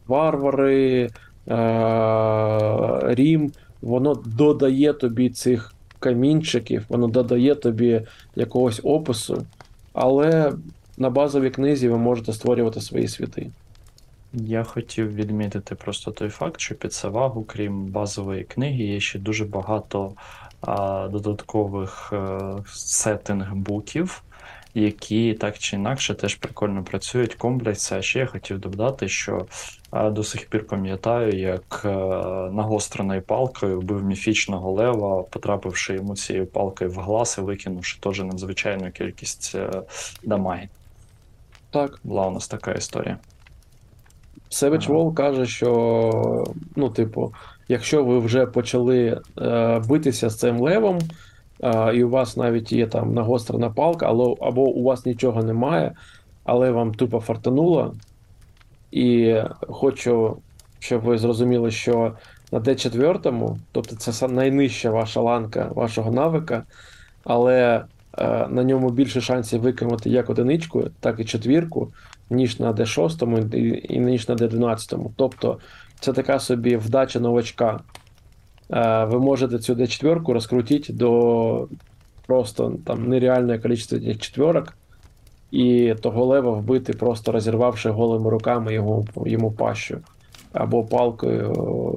варвари, 0.07 1.09
е- 1.47 2.99
Рім, 3.03 3.51
воно 3.81 4.15
додає 4.25 4.93
тобі 4.93 5.29
цих 5.29 5.73
камінчиків, 5.99 6.85
воно 6.89 7.07
додає 7.07 7.55
тобі 7.55 8.01
якогось 8.35 8.81
опису. 8.83 9.45
Але 9.93 10.53
на 10.97 11.09
базовій 11.09 11.49
книзі 11.49 11.89
ви 11.89 11.97
можете 11.97 12.33
створювати 12.33 12.81
свої 12.81 13.07
світи. 13.07 13.47
Я 14.37 14.63
хотів 14.63 15.15
відмітити 15.15 15.75
просто 15.75 16.11
той 16.11 16.29
факт, 16.29 16.59
що 16.61 16.75
під 16.75 16.93
Савагу, 16.93 17.43
крім 17.43 17.85
базової 17.85 18.43
книги, 18.43 18.83
є 18.83 18.99
ще 18.99 19.19
дуже 19.19 19.45
багато 19.45 20.13
а, 20.61 21.07
додаткових 21.11 22.09
е, 22.13 22.17
сеттинг-буків, 22.65 24.21
які 24.73 25.33
так 25.33 25.57
чи 25.57 25.75
інакше 25.75 26.13
теж 26.13 26.35
прикольно 26.35 26.83
працюють, 26.83 27.35
комплекси. 27.35 27.95
А 27.95 28.01
ще 28.01 28.19
я 28.19 28.25
хотів 28.25 28.59
додати, 28.59 29.07
що 29.07 29.45
а, 29.91 30.09
до 30.09 30.23
сих 30.23 30.49
пір 30.49 30.67
пам'ятаю, 30.67 31.39
як 31.39 31.81
е, 31.85 31.89
нагостреною 32.51 33.21
палкою 33.21 33.79
вбив 33.79 34.03
міфічного 34.03 34.71
лева, 34.71 35.23
потрапивши 35.23 35.93
йому 35.93 36.15
цією 36.15 36.47
палкою 36.47 36.91
в 36.91 36.95
глаз 36.95 37.35
і 37.39 37.41
викинувши 37.41 37.99
теж 37.99 38.19
надзвичайну 38.19 38.91
кількість 38.91 39.55
е, 39.55 39.81
дамаги. 40.23 40.69
Так, 41.69 41.99
Була 42.03 42.27
у 42.27 42.31
нас 42.31 42.47
така 42.47 42.71
історія. 42.71 43.17
Savage. 44.51 44.87
Wall 44.87 45.13
каже, 45.13 45.45
що, 45.45 46.43
ну, 46.75 46.89
типу, 46.89 47.33
якщо 47.67 48.03
ви 48.03 48.19
вже 48.19 48.45
почали 48.45 49.21
е, 49.41 49.79
битися 49.79 50.29
з 50.29 50.39
цим 50.39 50.59
левом, 50.59 50.99
е, 51.63 51.95
і 51.95 52.03
у 52.03 52.09
вас 52.09 52.37
навіть 52.37 52.71
є 52.71 52.87
там 52.87 53.13
нагострена 53.13 53.69
палка, 53.69 54.05
але, 54.05 54.35
або 54.41 54.61
у 54.61 54.83
вас 54.83 55.05
нічого 55.05 55.43
немає, 55.43 55.91
але 56.43 56.71
вам 56.71 56.93
тупо 56.93 57.19
фартануло, 57.19 57.93
і 58.91 59.35
хочу, 59.61 60.37
щоб 60.79 61.01
ви 61.01 61.17
зрозуміли, 61.17 61.71
що 61.71 62.13
на 62.51 62.59
D4, 62.59 63.55
тобто 63.71 63.95
це 63.95 64.27
найнижча 64.27 64.91
ваша 64.91 65.21
ланка 65.21 65.71
вашого 65.75 66.11
навика, 66.11 66.63
але 67.23 67.85
на 68.49 68.63
ньому 68.63 68.89
більше 68.89 69.21
шансів 69.21 69.61
виконати 69.61 70.09
як 70.09 70.29
одиничку, 70.29 70.83
так 70.99 71.19
і 71.19 71.25
четвірку, 71.25 71.91
ніж 72.29 72.59
на 72.59 72.73
D6 72.73 73.55
і, 73.89 73.99
ніж 73.99 74.29
на 74.29 74.35
D12. 74.35 75.09
Тобто 75.15 75.59
це 75.99 76.13
така 76.13 76.39
собі 76.39 76.77
вдача 76.77 77.19
новачка. 77.19 77.79
Е, 78.73 79.05
ви 79.05 79.19
можете 79.19 79.59
цю 79.59 79.73
D4 79.73 80.33
розкрутити 80.33 80.93
до 80.93 81.67
просто 82.27 82.73
там 82.85 83.09
нереальне 83.09 83.59
кількість 83.59 83.89
цих 83.89 84.19
четверок, 84.19 84.73
і 85.51 85.95
того 86.01 86.25
лева 86.25 86.51
вбити, 86.51 86.93
просто 86.93 87.31
розірвавши 87.31 87.89
голими 87.89 88.29
руками 88.29 88.73
його, 88.73 89.05
йому 89.25 89.51
пащу. 89.51 89.97
Або 90.53 90.83
палкою, 90.83 91.51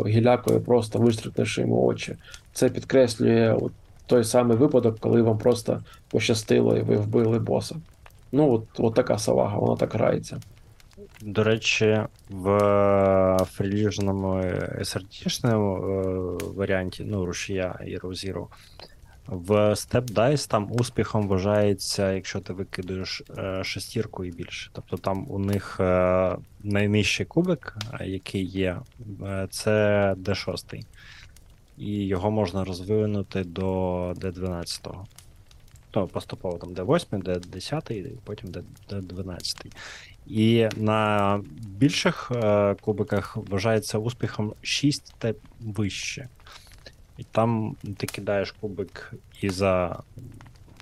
гілякою, 0.08 0.60
просто 0.60 0.98
вистрикнувши 0.98 1.60
йому 1.60 1.84
очі. 1.84 2.16
Це 2.52 2.68
підкреслює 2.68 3.56
той 4.08 4.24
самий 4.24 4.56
випадок, 4.56 4.98
коли 4.98 5.22
вам 5.22 5.38
просто 5.38 5.82
пощастило 6.08 6.76
і 6.76 6.82
ви 6.82 6.96
вбили 6.96 7.38
боса. 7.38 7.76
Ну, 8.32 8.52
от, 8.52 8.64
от 8.78 8.94
така 8.94 9.18
савага, 9.18 9.58
вона 9.58 9.76
так 9.76 9.94
грається. 9.94 10.40
До 11.20 11.44
речі, 11.44 12.02
в 12.30 12.48
фріліжному 13.50 14.34
SRT-шному 14.80 15.76
е, 15.76 16.52
варіанті, 16.56 17.04
ну, 17.04 17.24
рушія 17.24 17.80
і 17.86 17.96
Розіру, 17.96 18.48
в 19.26 19.50
Step 19.52 20.04
Dice 20.04 20.50
там 20.50 20.72
успіхом 20.72 21.28
вважається, 21.28 22.12
якщо 22.12 22.40
ти 22.40 22.52
викидаєш 22.52 23.22
е, 23.38 23.64
шестірку 23.64 24.24
і 24.24 24.30
більше. 24.30 24.70
Тобто 24.72 24.96
там 24.96 25.26
у 25.30 25.38
них 25.38 25.76
е, 25.80 26.36
найнижчий 26.62 27.26
кубик, 27.26 27.76
який 28.00 28.44
є, 28.44 28.78
це 29.50 30.14
D6. 30.18 30.82
І 31.78 32.06
його 32.06 32.30
можна 32.30 32.64
розвинути 32.64 33.44
до 33.44 33.64
D12. 34.12 34.94
То 35.90 36.06
поступово 36.06 36.58
там 36.58 36.70
D8, 36.70 37.22
D10, 37.22 37.92
і 37.92 38.18
потім 38.24 38.50
D12. 38.90 39.72
І 40.26 40.68
на 40.76 41.40
більших 41.60 42.32
е, 42.34 42.74
кубиках 42.80 43.36
вважається 43.36 43.98
успіхом 43.98 44.54
6 44.62 45.14
та 45.18 45.34
вище. 45.60 46.28
І 47.18 47.24
там 47.24 47.76
ти 47.96 48.06
кидаєш 48.06 48.52
кубик 48.52 49.14
і 49.40 49.50
за 49.50 50.02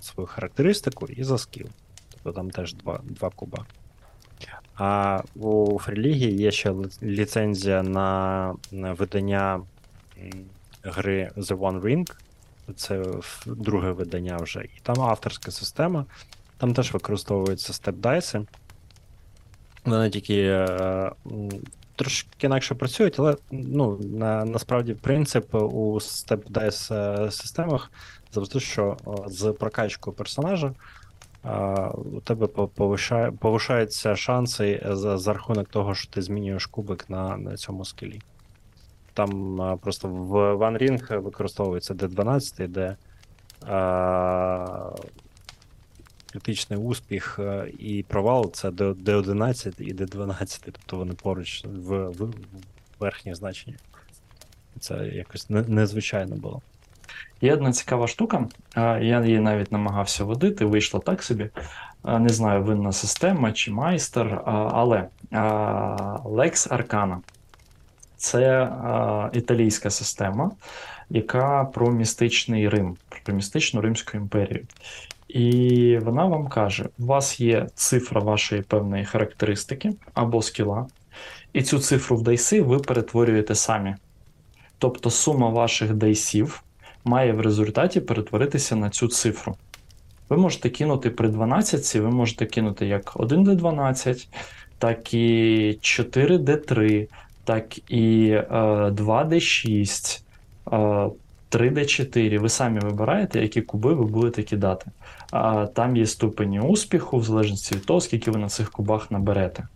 свою 0.01 0.27
характеристику, 0.27 1.07
і 1.07 1.23
за 1.23 1.37
скіл. 1.37 1.67
Тобто 2.09 2.31
там 2.31 2.51
теж 2.51 2.73
два, 2.73 2.99
два 3.03 3.29
куба. 3.29 3.65
А 4.75 5.21
у 5.35 5.79
Free 5.79 6.00
League 6.00 6.31
є 6.31 6.51
ще 6.51 6.73
ліцензія 7.03 7.83
на, 7.83 8.55
видання 8.71 9.61
гри 10.87 11.31
The 11.37 11.57
One 11.57 11.81
Ring. 11.81 12.13
Це 12.75 13.03
друге 13.45 13.91
видання 13.91 14.37
вже. 14.37 14.61
І 14.63 14.79
там 14.83 15.01
авторська 15.01 15.51
система. 15.51 16.05
Там 16.57 16.73
теж 16.73 16.93
використовуються 16.93 17.73
step-dice 17.73 18.32
и. 18.32 18.45
Вони 19.85 20.09
тільки 20.09 20.43
е, 20.43 21.11
трошки 21.95 22.47
інакше 22.47 22.75
працюють, 22.75 23.19
але 23.19 23.35
ну, 23.51 23.97
на, 23.97 24.45
насправді 24.45 24.93
принцип 24.93 25.55
у 25.55 25.99
step-dice 25.99 26.93
е, 26.95 27.31
системах 27.31 27.91
завжди, 28.31 28.59
що 28.59 28.97
з 29.27 29.51
прокачкою 29.51 30.15
персонажа 30.15 30.73
е, 31.45 31.49
у 32.15 32.21
тебе 32.21 32.47
повишає, 32.47 33.31
повишаються 33.31 34.15
шанси 34.15 34.83
за, 34.85 35.17
за 35.17 35.33
рахунок 35.33 35.67
того, 35.67 35.95
що 35.95 36.11
ти 36.11 36.21
змінюєш 36.21 36.65
кубик 36.65 37.09
на, 37.09 37.37
на 37.37 37.57
цьому 37.57 37.85
скілі. 37.85 38.21
Там 39.17 39.79
просто 39.81 40.07
в 40.07 40.33
One 40.55 40.81
Ring 40.83 41.21
використовується 41.21 41.93
D12, 41.93 42.67
де 42.67 42.95
е, 43.67 45.05
критичний 46.31 46.79
успіх 46.79 47.39
і 47.79 48.05
провал 48.07 48.51
це 48.51 48.69
D- 48.69 48.93
D11 49.03 49.81
і 49.81 49.93
D12, 49.93 50.59
тобто 50.65 50.97
вони 50.97 51.13
поруч 51.13 51.65
в, 51.65 52.07
в, 52.09 52.25
в 52.25 52.33
верхніх 52.99 53.35
значеннях. 53.35 53.79
Це 54.79 55.07
якось 55.07 55.49
не- 55.49 55.61
незвичайно 55.61 56.35
було. 56.35 56.61
Є 57.41 57.53
одна 57.53 57.71
цікава 57.71 58.07
штука, 58.07 58.47
я 59.01 59.23
її 59.25 59.39
навіть 59.39 59.71
намагався 59.71 60.23
водити, 60.23 60.65
вийшло 60.65 60.99
так 60.99 61.23
собі. 61.23 61.49
Не 62.03 62.29
знаю, 62.29 62.63
винна 62.63 62.91
система 62.91 63.51
чи 63.51 63.71
майстер, 63.71 64.41
але 64.45 65.07
а, 65.31 65.37
Lex 66.25 66.69
Arcana 66.77 67.17
це 68.17 68.63
а, 68.63 69.29
італійська 69.33 69.89
система, 69.89 70.51
яка 71.09 71.65
про 71.65 71.91
містичний 71.91 72.69
Рим, 72.69 72.97
про 73.23 73.33
містичну 73.33 73.81
Римську 73.81 74.17
імперію. 74.17 74.65
І 75.27 75.97
вона 76.01 76.25
вам 76.25 76.47
каже: 76.47 76.89
у 76.99 77.05
вас 77.05 77.39
є 77.39 77.67
цифра 77.75 78.21
вашої 78.21 78.61
певної 78.61 79.05
характеристики 79.05 79.93
або 80.13 80.41
скіла, 80.41 80.87
і 81.53 81.63
цю 81.63 81.79
цифру 81.79 82.17
в 82.17 82.23
дайси 82.23 82.61
ви 82.61 82.79
перетворюєте 82.79 83.55
самі. 83.55 83.95
Тобто 84.77 85.09
сума 85.09 85.49
ваших 85.49 85.93
дайсів 85.93 86.63
має 87.05 87.33
в 87.33 87.41
результаті 87.41 88.01
перетворитися 88.01 88.75
на 88.75 88.89
цю 88.89 89.07
цифру. 89.07 89.55
Ви 90.29 90.37
можете 90.37 90.69
кинути 90.69 91.09
при 91.09 91.27
12, 91.27 91.95
ви 91.95 92.11
можете 92.11 92.45
кинути 92.45 92.85
як 92.85 93.15
1D12, 93.15 94.27
так 94.77 95.13
і 95.13 95.79
4D3, 95.81 97.07
так 97.47 97.91
і 97.91 98.29
е, 98.29 98.45
2D6, 98.91 100.21
е, 100.71 101.09
3D4. 101.51 102.39
Ви 102.39 102.49
самі 102.49 102.79
вибираєте, 102.79 103.41
які 103.41 103.61
куби 103.61 103.93
ви 103.93 104.05
будете 104.05 104.43
кидати. 104.43 104.91
А 105.31 105.65
там 105.65 105.95
є 105.97 106.05
ступені 106.05 106.59
успіху, 106.59 107.17
в 107.17 107.23
залежності 107.23 107.75
від 107.75 107.85
того, 107.85 108.01
скільки 108.01 108.31
ви 108.31 108.39
на 108.39 108.47
цих 108.49 108.71
кубах 108.71 109.11
наберете. 109.11 109.67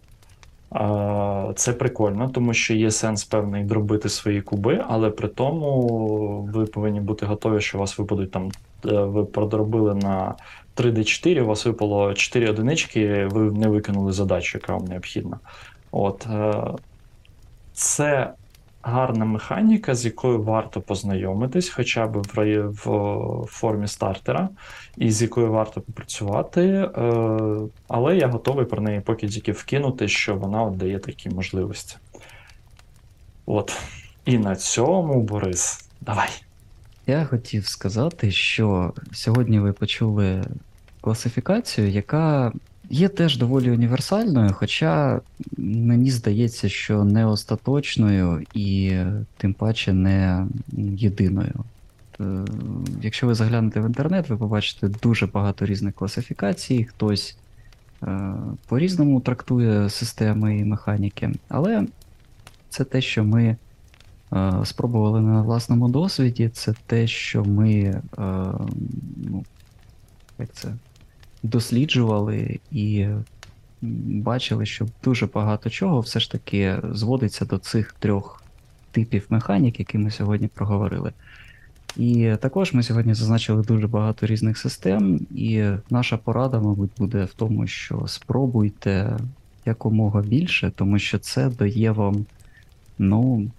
Це 1.56 1.74
прикольно, 1.74 2.30
тому 2.30 2.54
що 2.54 2.74
є 2.74 2.92
сенс 2.92 3.24
певний 3.24 3.64
дробити 3.64 4.10
свої 4.10 4.42
куби, 4.42 4.86
але 4.88 5.10
при 5.10 5.28
тому 5.28 6.50
ви 6.54 6.66
повинні 6.66 7.02
бути 7.02 7.26
готові, 7.26 7.62
що 7.62 7.78
вас 7.78 7.98
випадуть 8.00 8.32
там. 8.32 8.50
е, 8.86 9.02
Ви 9.04 9.26
продробили 9.26 9.96
на 9.96 10.36
3D4, 10.76 11.42
у 11.42 11.46
вас 11.46 11.66
випало 11.66 12.14
4 12.14 12.50
одинички, 12.50 13.26
ви 13.26 13.52
не 13.52 13.68
виконали 13.68 14.12
задачу, 14.12 14.58
яка 14.58 14.74
вам 14.74 14.86
необхідна. 14.86 15.40
От 15.92 16.28
е, 16.32 16.64
це 17.74 18.34
гарна 18.82 19.26
механіка, 19.26 19.96
з 19.96 20.06
якою 20.06 20.44
варто 20.44 20.82
познайомитись, 20.82 21.70
хоча 21.70 22.08
б 22.08 22.18
в, 22.18 22.68
в 22.68 23.46
формі 23.50 23.88
стартера, 23.88 24.50
і 24.98 25.12
з 25.12 25.22
якою 25.22 25.52
варто 25.52 25.82
попрацювати. 25.82 26.62
Е, 26.62 26.90
але 27.88 28.18
я 28.18 28.28
готовий 28.28 28.66
про 28.66 28.82
неї 28.82 29.02
поки 29.02 29.28
тільки 29.28 29.52
вкинути, 29.52 30.08
що 30.08 30.36
вона 30.36 30.64
от 30.64 30.78
дає 30.78 31.00
такі 31.00 31.30
можливості. 31.30 31.98
От. 33.46 33.82
І 34.26 34.38
на 34.38 34.56
цьому, 34.56 35.22
Борис, 35.22 35.90
давай. 36.02 36.30
Я 37.08 37.26
хотів 37.26 37.68
сказати, 37.68 38.32
що 38.32 38.94
сьогодні 39.14 39.60
ви 39.60 39.74
почули 39.74 40.44
класифікацію, 41.02 41.90
яка 41.90 42.52
є 42.92 43.08
теж 43.10 43.38
доволі 43.38 43.72
універсальною, 43.72 44.54
хоча 44.54 45.22
мені 45.58 46.12
здається, 46.12 46.70
що 46.70 47.04
не 47.04 47.26
остаточною 47.26 48.44
і 48.54 48.98
тим 49.38 49.54
паче 49.54 49.94
не 49.94 50.48
єдиною. 50.78 51.54
Е, 52.20 52.46
Якщо 53.02 53.28
ви 53.28 53.36
заглянете 53.36 53.82
в 53.82 53.86
інтернет, 53.86 54.30
ви 54.30 54.38
побачите 54.38 54.88
дуже 54.88 55.28
багато 55.28 55.66
різних 55.66 55.96
класифікацій. 55.96 56.84
Хтось 56.84 57.38
е, 58.04 58.34
по-різному 58.68 59.22
трактує 59.22 59.90
системи 59.90 60.58
і 60.58 60.66
механіки, 60.66 61.32
але 61.50 61.86
це 62.70 62.84
те, 62.84 63.02
що 63.02 63.24
ми 63.24 63.58
е, 64.34 64.54
спробували 64.64 65.22
на 65.22 65.42
власному 65.42 65.90
досвіді, 65.90 66.50
це 66.50 66.74
те, 66.86 67.08
що 67.08 67.44
ми 67.44 68.02
ну, 69.18 69.46
як 70.40 70.54
це, 70.54 70.74
досліджували 71.44 72.60
і 72.72 73.08
бачили, 73.82 74.66
що 74.66 74.86
дуже 75.04 75.26
багато 75.26 75.70
чого 75.70 76.00
все 76.00 76.20
ж 76.20 76.32
таки 76.32 76.78
зводиться 76.92 77.46
до 77.46 77.58
цих 77.58 77.96
трьох 78.00 78.44
типів 78.92 79.26
механік, 79.30 79.80
які 79.80 79.98
ми 79.98 80.12
сьогодні 80.12 80.48
проговорили. 80.48 81.12
І 81.98 82.36
також 82.42 82.74
ми 82.74 82.84
сьогодні 82.84 83.14
зазначили 83.14 83.64
дуже 83.64 83.88
багато 83.88 84.26
різних 84.26 84.58
систем, 84.58 85.20
і 85.36 85.64
наша 85.90 86.18
порада, 86.18 86.60
мабуть, 86.60 86.92
буде 86.98 87.26
в 87.26 87.34
тому, 87.34 87.68
що 87.68 88.04
спробуйте 88.08 89.18
якомога 89.66 90.22
більше, 90.22 90.72
тому 90.76 91.00
що 91.00 91.20
це 91.20 91.50
дає 91.50 91.92
вам 91.92 92.26
ну, 92.98 93.52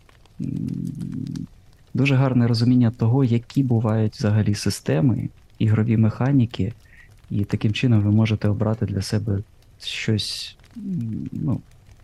дуже 1.94 2.14
гарне 2.14 2.46
розуміння 2.46 2.90
того, 2.90 3.24
які 3.24 3.62
бувають 3.62 4.14
взагалі 4.14 4.54
системи, 4.54 5.28
ігрові 5.58 5.96
механіки, 5.96 6.72
і 7.32 7.44
таким 7.44 7.72
чином 7.72 8.00
ви 8.00 8.10
можете 8.10 8.48
обрати 8.48 8.86
для 8.86 9.02
себе 9.02 9.38
щось, 9.80 10.56
ну, 11.32 11.60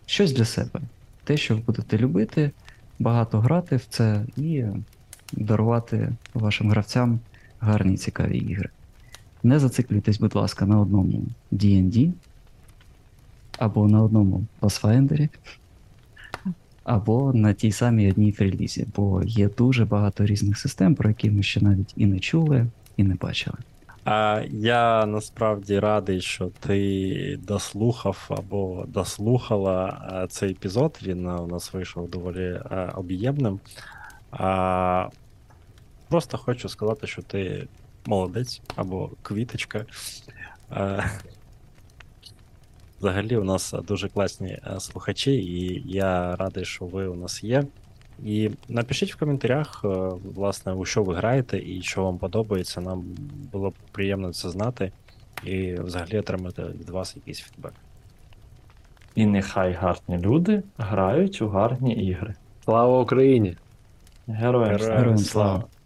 щось 0.07 0.33
для 0.33 0.45
себе. 0.45 0.81
Те, 1.25 1.37
що 1.37 1.55
ви 1.55 1.63
будете 1.67 1.99
любити, 1.99 2.51
багато 2.99 3.41
грати 3.41 3.77
в 3.77 3.85
це 3.89 4.25
і 4.37 4.65
дарувати 5.33 6.13
вашим 6.35 6.71
гравцям 6.71 7.21
гарні 7.61 7.97
цікаві 7.97 8.39
ігри. 8.39 8.69
Не 9.43 9.59
зациклюйтесь, 9.59 10.19
будь 10.19 10.35
ласка, 10.35 10.67
на 10.67 10.81
одному 10.81 11.23
D&D, 11.53 12.13
або 13.59 13.89
на 13.89 14.03
одному 14.03 14.45
Pathfinder, 14.61 15.29
або 16.85 17.33
на 17.33 17.53
тій 17.53 17.73
самій 17.73 18.11
одній 18.11 18.33
фрілізі, 18.33 18.87
бо 18.97 19.23
є 19.23 19.49
дуже 19.49 19.85
багато 19.85 20.27
різних 20.27 20.59
систем, 20.59 20.95
про 20.95 21.09
які 21.09 21.31
ми 21.31 21.43
ще 21.43 21.61
навіть 21.61 21.93
і 21.97 22.07
не 22.07 22.19
чули, 22.19 22.67
і 22.97 23.03
не 23.03 23.15
бачили. 23.15 23.57
А 24.11 24.43
я 24.51 25.07
насправді 25.07 25.79
радий, 25.79 26.21
що 26.21 26.51
ти 26.61 27.39
дослухав 27.43 28.27
або 28.29 28.85
дослухала 28.89 30.27
цей 30.31 30.51
епізод. 30.51 30.99
Він 31.03 31.27
у 31.27 31.47
нас 31.47 31.73
вийшов 31.73 32.11
доволі 32.11 32.61
об'ємним. 32.95 33.61
А, 34.31 35.09
Просто 36.09 36.39
хочу 36.39 36.69
сказати, 36.69 37.07
що 37.07 37.23
ти 37.23 37.69
молодець 38.07 38.61
або 38.77 39.11
квіточка. 39.23 39.87
Е, 40.73 41.11
Взагалі, 43.01 43.37
у 43.37 43.45
нас 43.45 43.75
дуже 43.89 44.09
класні 44.09 44.59
слухачі, 44.79 45.33
і 45.33 45.83
я 45.93 46.37
радий, 46.37 46.65
що 46.65 46.85
ви 46.85 47.07
у 47.07 47.15
нас 47.15 47.45
є. 47.45 47.65
І 48.25 48.51
напишіть 48.69 49.15
в 49.15 49.19
коментарях, 49.19 49.81
е, 49.85 49.89
власне, 50.35 50.73
у 50.73 50.85
що 50.85 51.03
ви 51.03 51.15
граєте 51.15 51.59
і 51.59 51.83
що 51.83 52.05
вам 52.05 52.19
подобається. 52.19 52.81
Нам 52.81 53.05
було 53.53 53.71
б 53.71 53.75
приємно 53.93 54.33
це 54.33 54.51
знати 54.51 54.93
і 55.45 55.75
взагалі 55.75 56.19
отримати 56.19 56.63
від 56.63 56.91
вас 56.91 57.17
якийсь 57.17 57.41
фідбек. 57.41 57.73
І 59.15 59.27
нехай 59.27 59.73
гарні 59.73 60.19
люди 60.19 60.63
грають 60.79 61.43
у 61.43 61.49
гарні 61.49 61.95
ігри. 61.95 62.35
Слава 62.65 63.01
Україні! 63.01 63.57
Героям! 64.27 64.71
Героям 64.71 64.99
Героям 64.99 65.19
слава! 65.19 65.49
слава! 65.49 65.78